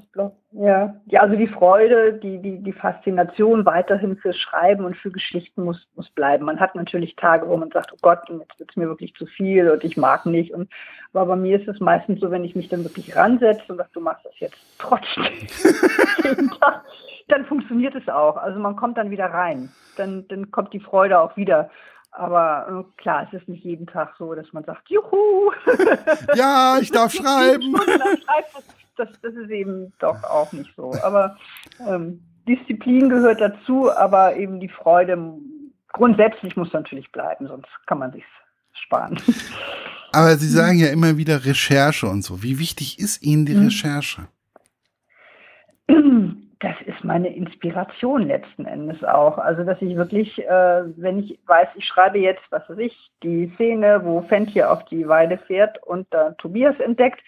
Ja. 0.51 0.95
ja, 1.05 1.21
also 1.21 1.35
die 1.35 1.47
Freude, 1.47 2.13
die, 2.13 2.41
die, 2.41 2.63
die 2.63 2.73
Faszination 2.73 3.65
weiterhin 3.65 4.17
fürs 4.17 4.37
Schreiben 4.37 4.85
und 4.85 4.97
für 4.97 5.11
Geschichten 5.11 5.63
muss, 5.63 5.87
muss 5.95 6.09
bleiben. 6.09 6.45
Man 6.45 6.59
hat 6.59 6.73
natürlich 6.73 7.15
Tage, 7.15 7.47
wo 7.47 7.55
man 7.57 7.69
sagt, 7.69 7.93
oh 7.93 7.97
Gott, 8.01 8.19
jetzt 8.27 8.59
wird 8.59 8.71
es 8.71 8.75
mir 8.75 8.87
wirklich 8.87 9.13
zu 9.13 9.27
viel 9.27 9.69
und 9.69 9.83
ich 9.83 9.95
mag 9.95 10.25
nicht. 10.25 10.51
Und, 10.51 10.69
aber 11.13 11.27
bei 11.27 11.35
mir 11.35 11.59
ist 11.59 11.67
es 11.67 11.79
meistens 11.79 12.19
so, 12.19 12.31
wenn 12.31 12.43
ich 12.43 12.55
mich 12.55 12.69
dann 12.69 12.83
wirklich 12.83 13.15
ransetze 13.15 13.63
und 13.67 13.77
sage, 13.77 13.89
du 13.93 14.01
machst 14.01 14.25
das 14.25 14.39
jetzt 14.39 14.57
trotzdem 14.79 15.25
dann 17.29 17.45
funktioniert 17.45 17.95
es 17.95 18.07
auch. 18.09 18.35
Also 18.37 18.59
man 18.59 18.75
kommt 18.75 18.97
dann 18.97 19.11
wieder 19.11 19.27
rein. 19.27 19.69
Dann, 19.95 20.27
dann 20.27 20.51
kommt 20.51 20.73
die 20.73 20.79
Freude 20.79 21.19
auch 21.19 21.37
wieder. 21.37 21.69
Aber 22.19 22.85
äh, 22.85 23.01
klar, 23.01 23.25
es 23.27 23.39
ist 23.39 23.47
nicht 23.47 23.63
jeden 23.63 23.87
Tag 23.87 24.13
so, 24.19 24.35
dass 24.35 24.51
man 24.51 24.65
sagt, 24.65 24.89
juhu! 24.89 25.51
Ja, 26.35 26.77
ich 26.81 26.91
darf 26.91 27.13
schreiben. 27.15 27.73
das, 28.97 29.07
das, 29.21 29.33
ist 29.35 29.49
eben 29.49 29.93
doch 29.99 30.21
auch 30.25 30.51
nicht 30.51 30.69
so. 30.75 30.93
Aber 31.01 31.37
ähm, 31.87 32.21
Disziplin 32.45 33.07
gehört 33.07 33.39
dazu, 33.39 33.89
aber 33.89 34.35
eben 34.35 34.59
die 34.59 34.67
Freude 34.67 35.17
grundsätzlich 35.93 36.57
muss 36.57 36.73
natürlich 36.73 37.09
bleiben, 37.13 37.47
sonst 37.47 37.69
kann 37.87 37.99
man 37.99 38.11
sich 38.11 38.25
sparen. 38.73 39.17
Aber 40.11 40.35
Sie 40.37 40.47
sagen 40.47 40.79
ja 40.79 40.87
immer 40.87 41.17
wieder 41.17 41.45
Recherche 41.45 42.07
und 42.07 42.23
so. 42.23 42.41
Wie 42.41 42.57
wichtig 42.57 42.97
ist 42.97 43.21
Ihnen 43.21 43.45
die 43.45 43.53
hm. 43.53 43.65
Recherche? 43.65 44.27
das 46.59 46.75
ist 46.85 47.03
meine 47.05 47.33
Inspiration 47.33 48.27
letzten 48.27 48.65
Endes 48.65 49.01
auch. 49.03 49.37
Also, 49.37 49.63
dass 49.63 49.81
ich 49.81 49.95
wirklich, 49.95 50.37
äh, 50.39 50.83
wenn 50.97 51.19
ich 51.19 51.39
weiß, 51.45 51.69
ich 51.75 51.85
schreibe 51.85 52.19
jetzt, 52.19 52.43
was 52.49 52.69
weiß 52.69 52.79
ich, 52.79 53.11
die 53.23 53.51
Szene, 53.55 54.01
wo 54.03 54.21
Fendt 54.23 54.59
auf 54.61 54.83
die 54.85 55.07
Weide 55.07 55.37
fährt 55.37 55.81
und 55.83 56.07
da 56.11 56.31
Tobias 56.31 56.77
entdeckt, 56.79 57.21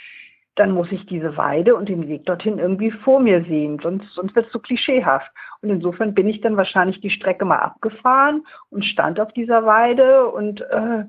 dann 0.56 0.72
muss 0.72 0.92
ich 0.92 1.06
diese 1.06 1.38
Weide 1.38 1.76
und 1.76 1.88
den 1.88 2.10
Weg 2.10 2.26
dorthin 2.26 2.60
irgendwie 2.60 2.92
vor 2.92 3.22
mir 3.22 3.44
sehen, 3.46 3.80
sonst, 3.82 4.14
sonst 4.14 4.36
wird 4.36 4.48
es 4.48 4.52
so 4.52 4.60
klischeehaft. 4.60 5.32
Und 5.62 5.70
insofern 5.70 6.14
bin 6.14 6.28
ich 6.28 6.42
dann 6.42 6.58
wahrscheinlich 6.58 7.00
die 7.00 7.10
Strecke 7.10 7.46
mal 7.46 7.60
abgefahren 7.60 8.46
und 8.70 8.84
stand 8.84 9.20
auf 9.20 9.32
dieser 9.32 9.66
Weide 9.66 10.28
und 10.28 10.60
äh, 10.62 11.06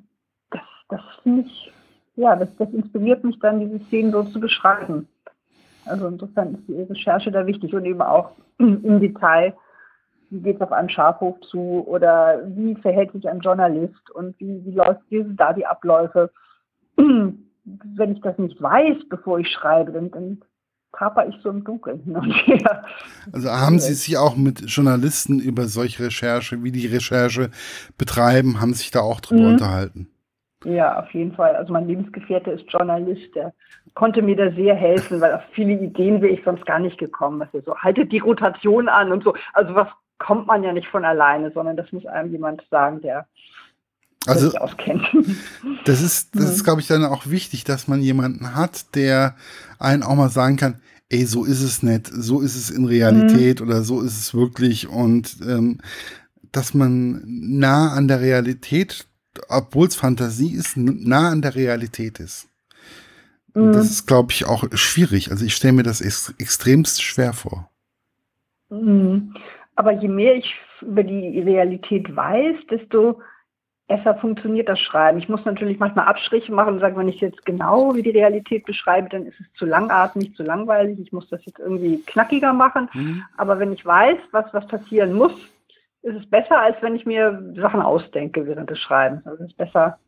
das, 0.51 0.63
das 0.89 1.01
finde 1.25 1.43
ich, 1.47 1.73
ja, 2.15 2.37
das, 2.37 2.55
das 2.57 2.73
inspiriert 2.73 3.25
mich 3.25 3.39
dann, 3.41 3.59
diese 3.59 3.85
Szenen 3.87 4.13
so 4.13 4.23
zu 4.23 4.39
beschreiben. 4.39 5.09
Also 5.85 6.07
insofern 6.07 6.55
ist 6.55 6.69
die 6.69 6.83
Recherche 6.83 7.31
da 7.31 7.47
wichtig 7.47 7.75
und 7.75 7.85
eben 7.85 8.03
auch 8.03 8.33
im 8.59 9.01
Detail, 9.01 9.55
wie 10.31 10.41
geht 10.41 10.57
es 10.57 10.63
auf 10.63 10.73
einen 10.73 10.89
Schafhof 10.89 11.39
zu 11.41 11.85
oder 11.87 12.41
wie 12.47 12.75
verhält 12.77 13.13
sich 13.13 13.29
ein 13.29 13.41
Journalist 13.41 14.11
und 14.15 14.39
wie, 14.41 14.65
wie, 14.65 14.73
läuft, 14.73 15.03
wie 15.11 15.23
sind 15.23 15.39
da 15.39 15.53
die 15.53 15.67
Abläufe. 15.67 16.31
Wenn 16.97 18.13
ich 18.13 18.21
das 18.23 18.39
nicht 18.39 18.61
weiß, 18.61 19.09
bevor 19.09 19.39
ich 19.39 19.49
schreibe, 19.49 19.93
dann, 19.93 20.11
dann 20.11 20.43
taper 20.97 21.27
ich 21.29 21.35
so 21.43 21.51
im 21.51 21.65
Dunkeln 21.65 22.01
hin 22.01 22.17
und 22.17 22.33
her. 22.33 22.85
Also 23.33 23.51
haben 23.51 23.79
Sie 23.79 23.95
sich 23.95 24.17
auch 24.19 24.37
mit 24.37 24.63
Journalisten 24.63 25.39
über 25.39 25.67
solche 25.67 26.05
Recherche, 26.05 26.63
wie 26.63 26.73
die 26.73 26.87
Recherche 26.87 27.51
betreiben, 27.99 28.61
haben 28.61 28.75
sich 28.75 28.91
da 28.91 29.01
auch 29.01 29.21
drüber 29.21 29.43
mhm. 29.43 29.53
unterhalten? 29.53 30.09
Ja, 30.65 31.01
auf 31.01 31.13
jeden 31.13 31.33
Fall. 31.33 31.57
Also 31.57 31.73
mein 31.73 31.89
Lebensgefährte 31.89 32.51
ist 32.53 32.71
Journalist, 32.71 33.35
der 33.35 33.53
konnte 33.95 34.23
mir 34.23 34.37
da 34.37 34.51
sehr 34.53 34.75
helfen, 34.75 35.21
weil 35.21 35.35
auf 35.35 35.43
viele 35.53 35.73
Ideen 35.73 36.23
wäre 36.23 36.33
ich 36.33 36.45
sonst 36.45 36.65
gar 36.67 36.79
nicht 36.79 36.99
gekommen. 36.99 37.43
Also 37.43 37.61
so, 37.65 37.77
haltet 37.77 38.13
die 38.13 38.19
Rotation 38.19 38.89
an 38.89 39.13
und 39.13 39.25
so. 39.25 39.35
Also 39.53 39.75
was 39.75 39.89
kommt 40.19 40.47
man 40.47 40.63
ja 40.63 40.73
nicht 40.73 40.89
von 40.89 41.05
alleine, 41.05 41.51
sondern 41.51 41.77
das 41.77 41.91
muss 41.93 42.07
einem 42.07 42.31
jemand 42.31 42.63
sagen, 42.71 43.01
der 43.01 43.27
also, 44.27 44.51
sich 44.51 44.61
auskennt. 44.61 45.05
Das 45.85 46.01
ist, 46.01 46.37
das 46.37 46.45
ist, 46.45 46.61
mhm. 46.61 46.65
glaube 46.65 46.81
ich, 46.81 46.87
dann 46.87 47.05
auch 47.05 47.27
wichtig, 47.27 47.65
dass 47.65 47.89
man 47.89 48.01
jemanden 48.01 48.55
hat, 48.55 48.95
der 48.95 49.35
einen 49.81 50.05
auch 50.05 50.15
mal 50.15 50.29
sagen 50.29 50.57
kann, 50.57 50.81
ey, 51.09 51.27
so 51.27 51.45
ist 51.45 51.61
es 51.61 51.83
nicht, 51.83 52.07
so 52.07 52.41
ist 52.41 52.55
es 52.55 52.71
in 52.71 52.85
Realität 52.85 53.61
mhm. 53.61 53.67
oder 53.67 53.83
so 53.83 54.01
ist 54.01 54.17
es 54.19 54.33
wirklich 54.33 54.89
und 54.89 55.39
ähm, 55.43 55.79
dass 56.53 56.73
man 56.73 57.23
nah 57.27 57.93
an 57.93 58.07
der 58.07 58.21
Realität 58.21 59.07
obwohl 59.49 59.87
es 59.87 59.97
Fantasie 59.97 60.55
ist, 60.55 60.77
nah 60.77 61.31
an 61.31 61.43
der 61.43 61.55
Realität 61.55 62.21
ist. 62.21 62.49
Mhm. 63.55 63.73
Das 63.73 63.91
ist, 63.91 64.07
glaube 64.07 64.33
ich, 64.33 64.47
auch 64.47 64.65
schwierig. 64.73 65.31
Also 65.31 65.45
ich 65.45 65.55
stelle 65.55 65.75
mir 65.75 65.83
das 65.83 66.01
ex 66.01 66.35
extremst 66.39 67.03
schwer 67.03 67.33
vor. 67.33 67.71
Mhm. 68.71 69.35
Aber 69.75 69.93
je 69.93 70.09
mehr 70.09 70.37
ich 70.37 70.55
über 70.81 71.03
die 71.03 71.41
Realität 71.41 72.15
weiß, 72.15 72.57
desto 72.71 73.21
besser 73.89 74.15
funktioniert 74.15 74.69
das 74.69 74.81
Schreiben. 74.81 75.19
Ich 75.19 75.29
muss 75.29 75.45
natürlich 75.45 75.79
manchmal 75.79 76.07
Abstriche 76.07 76.53
machen 76.53 76.75
und 76.75 76.81
sagen, 76.81 76.97
wenn 76.97 77.09
ich 77.09 77.21
jetzt 77.21 77.45
genau 77.45 77.95
wie 77.95 78.03
die 78.03 78.11
Realität 78.11 78.65
beschreibe, 78.65 79.09
dann 79.11 79.27
ist 79.27 79.39
es 79.41 79.47
zu 79.59 79.67
langatmig, 79.67 80.35
zu 80.35 80.43
langweilig. 80.43 80.99
Ich 81.01 81.13
muss 81.13 81.29
das 81.29 81.45
jetzt 81.45 81.59
irgendwie 81.59 82.03
knackiger 82.07 82.53
machen. 82.53 82.89
Mhm. 82.95 83.23
Aber 83.37 83.59
wenn 83.59 83.73
ich 83.73 83.85
weiß, 83.85 84.19
was, 84.31 84.47
was 84.53 84.67
passieren 84.67 85.13
muss, 85.13 85.33
ist 86.03 86.17
es 86.17 86.31
besser, 86.31 86.61
als 86.61 86.77
wenn 86.83 86.97
ich 86.97 87.07
mir 87.07 87.53
Sachen 87.57 87.81
ausdenke 87.81 88.47
während 88.47 88.71
des 88.71 88.79
Schreibens. 88.79 89.27
Also 89.27 89.45
es 89.45 89.51
ist 89.51 89.57
besser, 89.57 89.99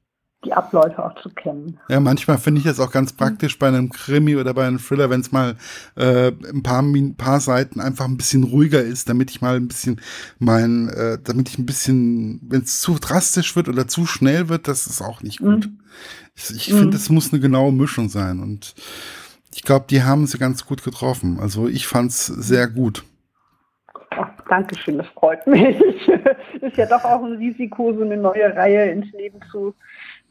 die 0.45 0.53
Abläufe 0.53 1.03
auch 1.03 1.15
zu 1.23 1.31
kennen. 1.31 1.79
Ja, 1.89 2.01
manchmal 2.01 2.39
finde 2.39 2.61
ich 2.61 2.67
es 2.67 2.81
auch 2.81 2.91
ganz 2.91 3.13
praktisch 3.13 3.59
bei 3.59 3.69
einem 3.69 3.91
Krimi 3.91 4.37
oder 4.37 4.55
bei 4.55 4.67
einem 4.67 4.79
Thriller, 4.79 5.11
wenn 5.11 5.21
es 5.21 5.33
mal 5.33 5.57
äh, 5.97 6.33
ein 6.53 6.63
paar, 6.63 6.83
ein 6.83 7.17
paar 7.17 7.41
Seiten 7.41 7.81
einfach 7.81 8.05
ein 8.05 8.17
bisschen 8.17 8.45
ruhiger 8.45 8.83
ist, 8.83 9.09
damit 9.09 9.31
ich 9.31 9.41
mal 9.41 9.57
ein 9.57 9.69
bisschen 9.69 10.01
mein, 10.39 10.89
äh, 10.89 11.19
damit 11.23 11.49
ich 11.49 11.59
ein 11.59 11.67
bisschen, 11.67 12.41
wenn 12.49 12.63
es 12.63 12.81
zu 12.81 12.99
drastisch 12.99 13.57
wird 13.57 13.69
oder 13.69 13.89
zu 13.89 14.07
schnell 14.07 14.49
wird, 14.49 14.69
das 14.69 14.87
ist 14.87 15.01
auch 15.01 15.23
nicht 15.23 15.39
gut. 15.39 15.67
Mhm. 15.67 15.81
Ich, 16.35 16.51
ich 16.51 16.73
mhm. 16.73 16.79
finde, 16.79 16.97
es 16.97 17.09
muss 17.09 17.33
eine 17.33 17.41
genaue 17.41 17.73
Mischung 17.73 18.09
sein 18.09 18.41
und 18.41 18.75
ich 19.55 19.63
glaube, 19.63 19.87
die 19.89 20.03
haben 20.03 20.27
sie 20.27 20.39
ganz 20.39 20.67
gut 20.67 20.83
getroffen. 20.83 21.39
Also 21.41 21.69
ich 21.69 21.87
fand 21.87 22.11
es 22.11 22.27
sehr 22.27 22.67
gut. 22.67 23.05
Dankeschön, 24.55 24.99
das 24.99 25.09
freut 25.09 25.45
mich. 25.49 25.77
ist 26.61 26.77
ja 26.77 26.87
doch 26.87 27.03
auch 27.03 27.25
ein 27.25 27.33
Risiko, 27.33 27.93
so 27.93 28.03
eine 28.03 28.17
neue 28.17 28.55
Reihe 28.55 28.89
ins 28.93 29.11
Leben 29.11 29.41
zu, 29.51 29.75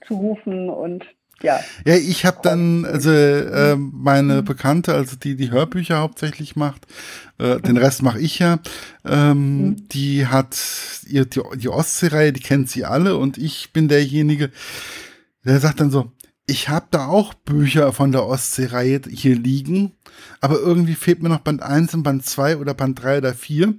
zurufen 0.07 0.69
und 0.69 1.03
ja. 1.41 1.59
Ja, 1.83 1.95
ich 1.95 2.25
habe 2.25 2.37
dann, 2.41 2.85
also 2.85 3.11
äh, 3.11 3.75
meine 3.75 4.41
Bekannte, 4.41 4.93
also 4.93 5.17
die 5.17 5.35
die 5.35 5.51
Hörbücher 5.51 5.99
hauptsächlich 5.99 6.55
macht, 6.55 6.85
äh, 7.37 7.59
den 7.59 7.75
Rest 7.75 8.01
mache 8.01 8.21
ich 8.21 8.39
ja, 8.39 8.59
ähm, 9.05 9.57
mhm. 9.57 9.87
die 9.89 10.27
hat 10.27 10.57
ihr, 11.05 11.25
die, 11.25 11.41
die 11.57 11.67
Ostseereihe, 11.67 12.31
die 12.31 12.39
kennt 12.39 12.69
sie 12.69 12.85
alle 12.85 13.17
und 13.17 13.37
ich 13.37 13.73
bin 13.73 13.89
derjenige, 13.89 14.51
der 15.43 15.59
sagt 15.59 15.81
dann 15.81 15.91
so, 15.91 16.13
ich 16.45 16.67
habe 16.67 16.87
da 16.91 17.07
auch 17.07 17.33
Bücher 17.33 17.93
von 17.93 18.11
der 18.11 18.25
Ostseereihe 18.25 19.01
hier 19.09 19.35
liegen, 19.35 19.93
aber 20.41 20.59
irgendwie 20.59 20.95
fehlt 20.95 21.23
mir 21.23 21.29
noch 21.29 21.39
Band 21.39 21.63
1 21.63 21.93
und 21.93 22.03
Band 22.03 22.25
2 22.25 22.57
oder 22.57 22.73
Band 22.73 23.01
3 23.01 23.19
oder 23.19 23.33
4. 23.33 23.75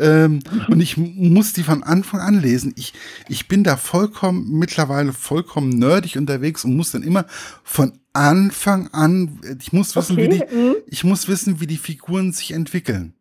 Ähm, 0.00 0.40
und 0.68 0.80
ich 0.80 0.96
muss 0.96 1.52
die 1.52 1.62
von 1.62 1.84
Anfang 1.84 2.20
an 2.20 2.40
lesen. 2.40 2.72
Ich, 2.76 2.92
ich 3.28 3.46
bin 3.46 3.62
da 3.62 3.76
vollkommen, 3.76 4.58
mittlerweile 4.58 5.12
vollkommen 5.12 5.68
nerdig 5.68 6.16
unterwegs 6.16 6.64
und 6.64 6.76
muss 6.76 6.90
dann 6.90 7.04
immer 7.04 7.24
von 7.62 7.92
Anfang 8.12 8.88
an, 8.92 9.40
ich 9.60 9.72
muss 9.72 9.94
wissen, 9.94 10.14
okay. 10.14 10.24
wie 10.24 10.38
die, 10.38 10.54
mhm. 10.56 10.74
ich 10.86 11.04
muss 11.04 11.28
wissen, 11.28 11.60
wie 11.60 11.68
die 11.68 11.76
Figuren 11.76 12.32
sich 12.32 12.50
entwickeln. 12.50 13.14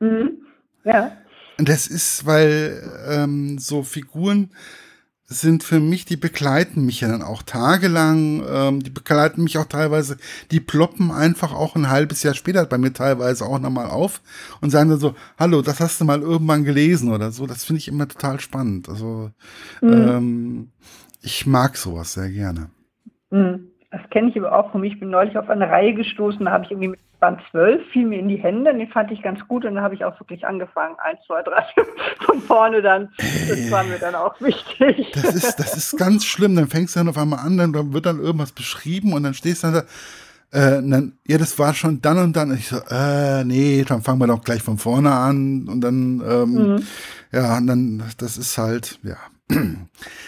Mhm. 0.00 0.38
Ja. 0.84 1.12
Und 1.58 1.68
das 1.68 1.86
ist, 1.86 2.24
weil 2.24 2.82
ähm, 3.08 3.58
so 3.58 3.82
Figuren, 3.82 4.50
sind 5.28 5.64
für 5.64 5.80
mich, 5.80 6.04
die 6.04 6.16
begleiten 6.16 6.86
mich 6.86 7.00
ja 7.00 7.08
dann 7.08 7.22
auch 7.22 7.42
tagelang, 7.42 8.44
ähm, 8.48 8.82
die 8.82 8.90
begleiten 8.90 9.42
mich 9.42 9.58
auch 9.58 9.64
teilweise, 9.64 10.16
die 10.52 10.60
ploppen 10.60 11.10
einfach 11.10 11.52
auch 11.52 11.74
ein 11.74 11.90
halbes 11.90 12.22
Jahr 12.22 12.34
später 12.34 12.64
bei 12.64 12.78
mir 12.78 12.92
teilweise 12.92 13.44
auch 13.44 13.58
nochmal 13.58 13.86
auf 13.86 14.22
und 14.60 14.70
sagen 14.70 14.90
dann 14.90 15.00
so, 15.00 15.14
hallo, 15.38 15.62
das 15.62 15.80
hast 15.80 16.00
du 16.00 16.04
mal 16.04 16.20
irgendwann 16.20 16.62
gelesen 16.62 17.12
oder 17.12 17.32
so. 17.32 17.46
Das 17.46 17.64
finde 17.64 17.78
ich 17.78 17.88
immer 17.88 18.06
total 18.06 18.38
spannend. 18.38 18.88
Also 18.88 19.30
mhm. 19.80 19.92
ähm, 19.92 20.68
ich 21.22 21.44
mag 21.44 21.76
sowas 21.76 22.14
sehr 22.14 22.30
gerne. 22.30 22.70
Mhm. 23.30 23.68
Das 23.90 24.08
kenne 24.10 24.28
ich 24.28 24.36
aber 24.36 24.56
auch 24.56 24.70
von 24.70 24.80
mir. 24.80 24.88
Ich 24.88 25.00
bin 25.00 25.10
neulich 25.10 25.36
auf 25.36 25.48
eine 25.48 25.68
Reihe 25.68 25.94
gestoßen, 25.94 26.44
da 26.44 26.52
habe 26.52 26.64
ich 26.64 26.70
irgendwie 26.70 26.88
mit 26.88 27.00
Band 27.26 27.40
12, 27.50 27.82
fiel 27.90 28.06
mir 28.06 28.20
in 28.20 28.28
die 28.28 28.36
Hände, 28.36 28.72
den 28.72 28.86
fand 28.88 29.10
ich 29.10 29.20
ganz 29.20 29.40
gut 29.48 29.64
und 29.64 29.74
dann 29.74 29.82
habe 29.82 29.96
ich 29.96 30.04
auch 30.04 30.18
wirklich 30.20 30.46
angefangen, 30.46 30.94
1, 30.98 31.18
2, 31.26 31.42
3, 31.42 31.64
von 32.24 32.40
vorne 32.42 32.82
dann. 32.82 33.08
Das 33.18 33.68
war 33.68 33.82
mir 33.82 33.98
dann 33.98 34.14
auch 34.14 34.40
wichtig. 34.40 35.10
Das 35.12 35.34
ist, 35.34 35.56
das 35.56 35.76
ist 35.76 35.98
ganz 35.98 36.24
schlimm, 36.24 36.54
dann 36.54 36.68
fängst 36.68 36.94
du 36.94 37.00
dann 37.00 37.08
auf 37.08 37.18
einmal 37.18 37.40
an, 37.40 37.56
dann 37.58 37.92
wird 37.92 38.06
dann 38.06 38.20
irgendwas 38.20 38.52
beschrieben 38.52 39.12
und 39.12 39.24
dann 39.24 39.34
stehst 39.34 39.64
du 39.64 39.72
dann 39.72 39.74
da, 40.52 40.76
äh, 40.78 40.80
dann, 40.88 41.14
ja, 41.26 41.36
das 41.36 41.58
war 41.58 41.74
schon 41.74 42.00
dann 42.00 42.18
und 42.18 42.36
dann. 42.36 42.52
Und 42.52 42.58
ich 42.58 42.68
so, 42.68 42.76
äh, 42.88 43.42
nee, 43.42 43.84
dann 43.84 44.02
fangen 44.02 44.20
wir 44.20 44.28
doch 44.28 44.44
gleich 44.44 44.62
von 44.62 44.78
vorne 44.78 45.10
an 45.10 45.66
und 45.66 45.80
dann, 45.80 46.22
ähm, 46.24 46.52
mhm. 46.52 46.82
ja, 47.32 47.56
und 47.56 47.66
dann, 47.66 48.04
das 48.18 48.38
ist 48.38 48.56
halt, 48.56 49.00
ja, 49.02 49.16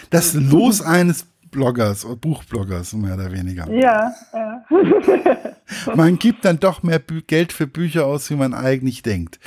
das 0.09 0.33
Los 0.33 0.81
eines 0.81 1.25
Bloggers, 1.51 2.05
Buchbloggers, 2.19 2.93
mehr 2.93 3.15
oder 3.15 3.31
weniger. 3.31 3.69
Ja, 3.71 4.13
ja. 4.33 4.65
man 5.95 6.17
gibt 6.19 6.45
dann 6.45 6.59
doch 6.59 6.83
mehr 6.83 6.99
Bü 6.99 7.21
Geld 7.21 7.53
für 7.53 7.67
Bücher 7.67 8.05
aus, 8.05 8.29
wie 8.29 8.35
man 8.35 8.53
eigentlich 8.53 9.03
denkt. 9.03 9.39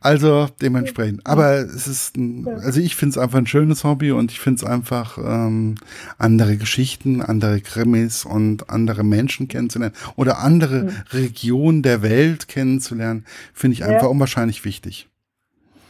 Also 0.00 0.48
dementsprechend. 0.60 1.26
Aber 1.26 1.56
es 1.56 1.86
ist, 1.86 2.16
ein, 2.16 2.46
also 2.46 2.80
ich 2.80 2.96
finde 2.96 3.12
es 3.12 3.18
einfach 3.18 3.38
ein 3.38 3.46
schönes 3.46 3.84
Hobby 3.84 4.12
und 4.12 4.30
ich 4.30 4.40
finde 4.40 4.62
es 4.62 4.64
einfach 4.64 5.18
ähm, 5.18 5.76
andere 6.18 6.56
Geschichten, 6.56 7.22
andere 7.22 7.60
Krimis 7.60 8.24
und 8.24 8.70
andere 8.70 9.04
Menschen 9.04 9.48
kennenzulernen 9.48 9.94
oder 10.16 10.38
andere 10.38 10.84
mhm. 10.84 10.90
Regionen 11.12 11.82
der 11.82 12.02
Welt 12.02 12.48
kennenzulernen, 12.48 13.24
finde 13.52 13.74
ich 13.74 13.84
einfach 13.84 14.04
ja. 14.04 14.08
unwahrscheinlich 14.08 14.64
wichtig. 14.64 15.08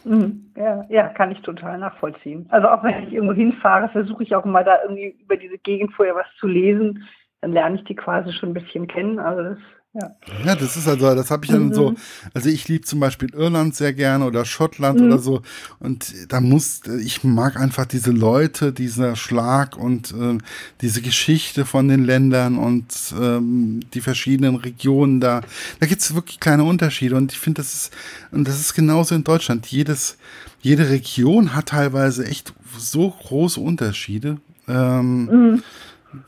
Mhm. 0.04 0.52
Ja, 0.56 0.84
ja, 0.88 1.08
kann 1.08 1.30
ich 1.30 1.40
total 1.42 1.78
nachvollziehen. 1.78 2.46
Also 2.50 2.68
auch 2.68 2.82
wenn 2.82 3.04
ich 3.04 3.12
irgendwo 3.12 3.34
hinfahre, 3.34 3.88
versuche 3.88 4.22
ich 4.22 4.34
auch 4.34 4.44
mal 4.44 4.64
da 4.64 4.82
irgendwie 4.82 5.16
über 5.20 5.36
diese 5.36 5.58
Gegend 5.58 5.92
vorher 5.92 6.14
was 6.14 6.26
zu 6.38 6.46
lesen. 6.46 7.04
Dann 7.40 7.52
lerne 7.52 7.76
ich 7.76 7.84
die 7.84 7.94
quasi 7.94 8.32
schon 8.32 8.50
ein 8.50 8.54
bisschen 8.54 8.86
kennen. 8.88 9.18
Also 9.18 9.42
das 9.42 9.58
ja. 10.00 10.14
ja, 10.44 10.54
das 10.54 10.76
ist 10.76 10.86
also, 10.86 11.14
das 11.14 11.30
habe 11.30 11.44
ich 11.44 11.50
dann 11.50 11.66
mhm. 11.66 11.74
so, 11.74 11.94
also 12.34 12.48
ich 12.48 12.68
liebe 12.68 12.84
zum 12.84 13.00
Beispiel 13.00 13.30
Irland 13.34 13.74
sehr 13.74 13.92
gerne 13.92 14.24
oder 14.24 14.44
Schottland 14.44 15.00
mhm. 15.00 15.06
oder 15.06 15.18
so 15.18 15.42
und 15.80 16.14
da 16.28 16.40
muss, 16.40 16.82
ich 17.00 17.24
mag 17.24 17.56
einfach 17.56 17.86
diese 17.86 18.10
Leute, 18.10 18.72
dieser 18.72 19.16
Schlag 19.16 19.76
und 19.76 20.12
äh, 20.12 20.38
diese 20.80 21.02
Geschichte 21.02 21.64
von 21.64 21.88
den 21.88 22.04
Ländern 22.04 22.58
und 22.58 22.86
ähm, 23.20 23.80
die 23.92 24.00
verschiedenen 24.00 24.56
Regionen 24.56 25.20
da, 25.20 25.42
da 25.80 25.86
gibt 25.86 26.02
es 26.02 26.14
wirklich 26.14 26.38
kleine 26.40 26.64
Unterschiede 26.64 27.16
und 27.16 27.32
ich 27.32 27.38
finde, 27.38 27.62
das 27.62 27.74
ist, 27.74 27.92
und 28.30 28.46
das 28.46 28.60
ist 28.60 28.74
genauso 28.74 29.14
in 29.14 29.24
Deutschland, 29.24 29.66
jedes, 29.66 30.16
jede 30.60 30.88
Region 30.90 31.54
hat 31.54 31.66
teilweise 31.66 32.24
echt 32.26 32.52
so 32.76 33.10
große 33.10 33.60
Unterschiede. 33.60 34.38
Ähm, 34.68 35.24
mhm 35.24 35.62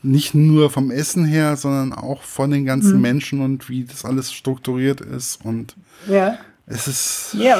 nicht 0.03 0.33
nur 0.33 0.69
vom 0.69 0.91
Essen 0.91 1.25
her, 1.25 1.55
sondern 1.55 1.93
auch 1.93 2.21
von 2.21 2.51
den 2.51 2.65
ganzen 2.65 2.97
mhm. 2.97 3.01
Menschen 3.01 3.41
und 3.41 3.69
wie 3.69 3.83
das 3.83 4.05
alles 4.05 4.31
strukturiert 4.31 5.01
ist. 5.01 5.43
Und 5.45 5.75
ja. 6.07 6.37
es 6.67 6.87
ist. 6.87 7.35
Ja, 7.37 7.57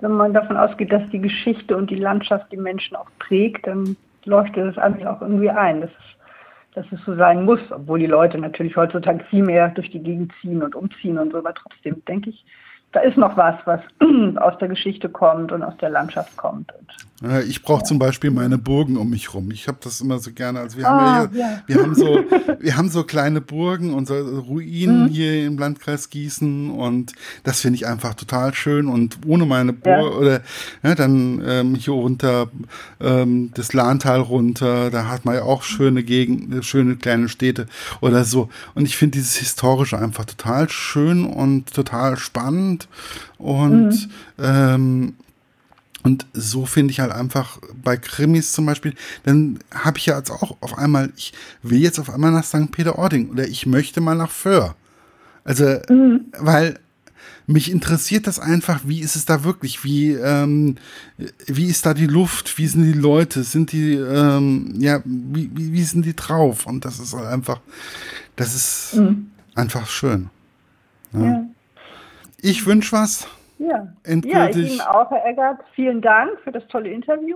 wenn 0.00 0.12
man 0.12 0.34
davon 0.34 0.56
ausgeht, 0.56 0.92
dass 0.92 1.08
die 1.10 1.20
Geschichte 1.20 1.76
und 1.76 1.90
die 1.90 1.96
Landschaft 1.96 2.52
die 2.52 2.58
Menschen 2.58 2.96
auch 2.96 3.08
prägt, 3.18 3.66
dann 3.66 3.96
leuchtet 4.24 4.72
es 4.72 4.78
eigentlich 4.78 5.06
auch 5.06 5.22
irgendwie 5.22 5.50
ein, 5.50 5.80
dass 5.80 5.90
es, 5.90 6.74
dass 6.74 6.86
es 6.92 7.04
so 7.06 7.14
sein 7.16 7.44
muss, 7.44 7.60
obwohl 7.70 7.98
die 7.98 8.06
Leute 8.06 8.38
natürlich 8.38 8.76
heutzutage 8.76 9.24
viel 9.30 9.42
mehr 9.42 9.68
durch 9.70 9.90
die 9.90 10.02
Gegend 10.02 10.32
ziehen 10.40 10.62
und 10.62 10.74
umziehen 10.74 11.18
und 11.18 11.32
so, 11.32 11.38
aber 11.38 11.54
trotzdem 11.54 12.02
denke 12.06 12.30
ich, 12.30 12.44
da 12.92 13.00
ist 13.00 13.16
noch 13.16 13.36
was, 13.36 13.54
was 13.66 13.80
aus 14.36 14.58
der 14.58 14.68
Geschichte 14.68 15.08
kommt 15.08 15.52
und 15.52 15.62
aus 15.62 15.76
der 15.78 15.90
Landschaft 15.90 16.36
kommt. 16.36 16.72
Ich 17.48 17.62
brauche 17.62 17.80
ja. 17.80 17.84
zum 17.84 17.98
Beispiel 17.98 18.30
meine 18.30 18.58
Burgen 18.58 18.98
um 18.98 19.08
mich 19.08 19.32
rum. 19.32 19.50
Ich 19.50 19.68
habe 19.68 19.78
das 19.82 20.02
immer 20.02 20.18
so 20.18 20.32
gerne. 20.32 20.60
Also 20.60 20.76
wir 20.76 20.84
haben 20.84 20.98
ah, 20.98 21.22
ja, 21.22 21.30
hier, 21.30 21.40
ja, 21.40 21.62
wir 21.66 21.82
haben 21.82 21.94
so, 21.94 22.24
wir 22.60 22.76
haben 22.76 22.90
so 22.90 23.04
kleine 23.04 23.40
Burgen 23.40 23.94
und 23.94 24.06
so 24.06 24.14
Ruinen 24.14 25.04
mhm. 25.04 25.08
hier 25.08 25.46
im 25.46 25.56
Landkreis 25.56 26.10
Gießen 26.10 26.70
und 26.70 27.14
das 27.42 27.62
finde 27.62 27.76
ich 27.76 27.86
einfach 27.86 28.12
total 28.14 28.52
schön. 28.52 28.86
Und 28.88 29.18
ohne 29.26 29.46
meine 29.46 29.72
Burg 29.72 30.14
oder 30.14 30.42
dann 30.82 31.42
ähm, 31.46 31.74
hier 31.74 31.94
runter 31.94 32.48
ähm, 33.00 33.50
das 33.54 33.72
Lahntal 33.72 34.20
runter, 34.20 34.90
da 34.90 35.08
hat 35.08 35.24
man 35.24 35.36
ja 35.36 35.42
auch 35.42 35.62
schöne 35.62 36.02
Gegenden, 36.02 36.62
schöne 36.62 36.96
kleine 36.96 37.30
Städte 37.30 37.66
oder 38.02 38.24
so. 38.24 38.50
Und 38.74 38.84
ich 38.84 38.96
finde 38.96 39.16
dieses 39.16 39.36
historische 39.36 39.98
einfach 39.98 40.26
total 40.26 40.68
schön 40.68 41.24
und 41.24 41.72
total 41.72 42.18
spannend 42.18 42.85
und 43.38 43.90
mhm. 43.90 44.10
ähm, 44.38 45.14
und 46.06 46.24
so 46.32 46.66
finde 46.66 46.92
ich 46.92 47.00
halt 47.00 47.10
einfach 47.10 47.58
bei 47.82 47.96
Krimis 47.96 48.52
zum 48.52 48.64
Beispiel, 48.64 48.94
dann 49.24 49.58
habe 49.74 49.98
ich 49.98 50.06
ja 50.06 50.16
jetzt 50.16 50.30
auch 50.30 50.56
auf 50.60 50.78
einmal, 50.78 51.12
ich 51.16 51.32
will 51.64 51.80
jetzt 51.80 51.98
auf 51.98 52.10
einmal 52.10 52.30
nach 52.30 52.44
St. 52.44 52.70
Peter-Ording 52.70 53.30
oder 53.30 53.48
ich 53.48 53.66
möchte 53.66 54.00
mal 54.00 54.14
nach 54.14 54.30
Föhr. 54.30 54.76
Also, 55.42 55.64
mhm. 55.88 56.26
weil 56.38 56.78
mich 57.48 57.72
interessiert 57.72 58.28
das 58.28 58.38
einfach, 58.38 58.82
wie 58.84 59.00
ist 59.00 59.16
es 59.16 59.24
da 59.24 59.42
wirklich? 59.42 59.82
Wie, 59.82 60.12
ähm, 60.12 60.76
wie 61.46 61.66
ist 61.66 61.86
da 61.86 61.92
die 61.92 62.06
Luft? 62.06 62.56
Wie 62.56 62.68
sind 62.68 62.84
die 62.84 62.92
Leute? 62.92 63.42
Sind 63.42 63.72
die, 63.72 63.94
ähm, 63.94 64.74
ja, 64.78 65.00
wie, 65.04 65.50
wie, 65.54 65.72
wie, 65.72 65.82
sind 65.82 66.04
die 66.04 66.14
drauf? 66.14 66.66
Und 66.66 66.84
das 66.84 67.00
ist 67.00 67.14
halt 67.14 67.26
einfach, 67.26 67.60
das 68.36 68.54
ist 68.54 68.94
mhm. 68.94 69.30
einfach 69.56 69.88
schön. 69.88 70.30
Ja. 71.12 71.24
Ja. 71.24 71.46
Ich 72.40 72.66
wünsche 72.66 72.92
was. 72.92 73.28
Ja. 73.58 73.88
Endgültig. 74.04 74.32
Ja, 74.32 74.48
ich 74.48 74.72
Ihnen 74.72 74.80
auch, 74.82 75.10
Herr 75.10 75.26
Eggert. 75.26 75.60
Vielen 75.74 76.00
Dank 76.02 76.38
für 76.44 76.52
das 76.52 76.66
tolle 76.68 76.90
Interview. 76.90 77.34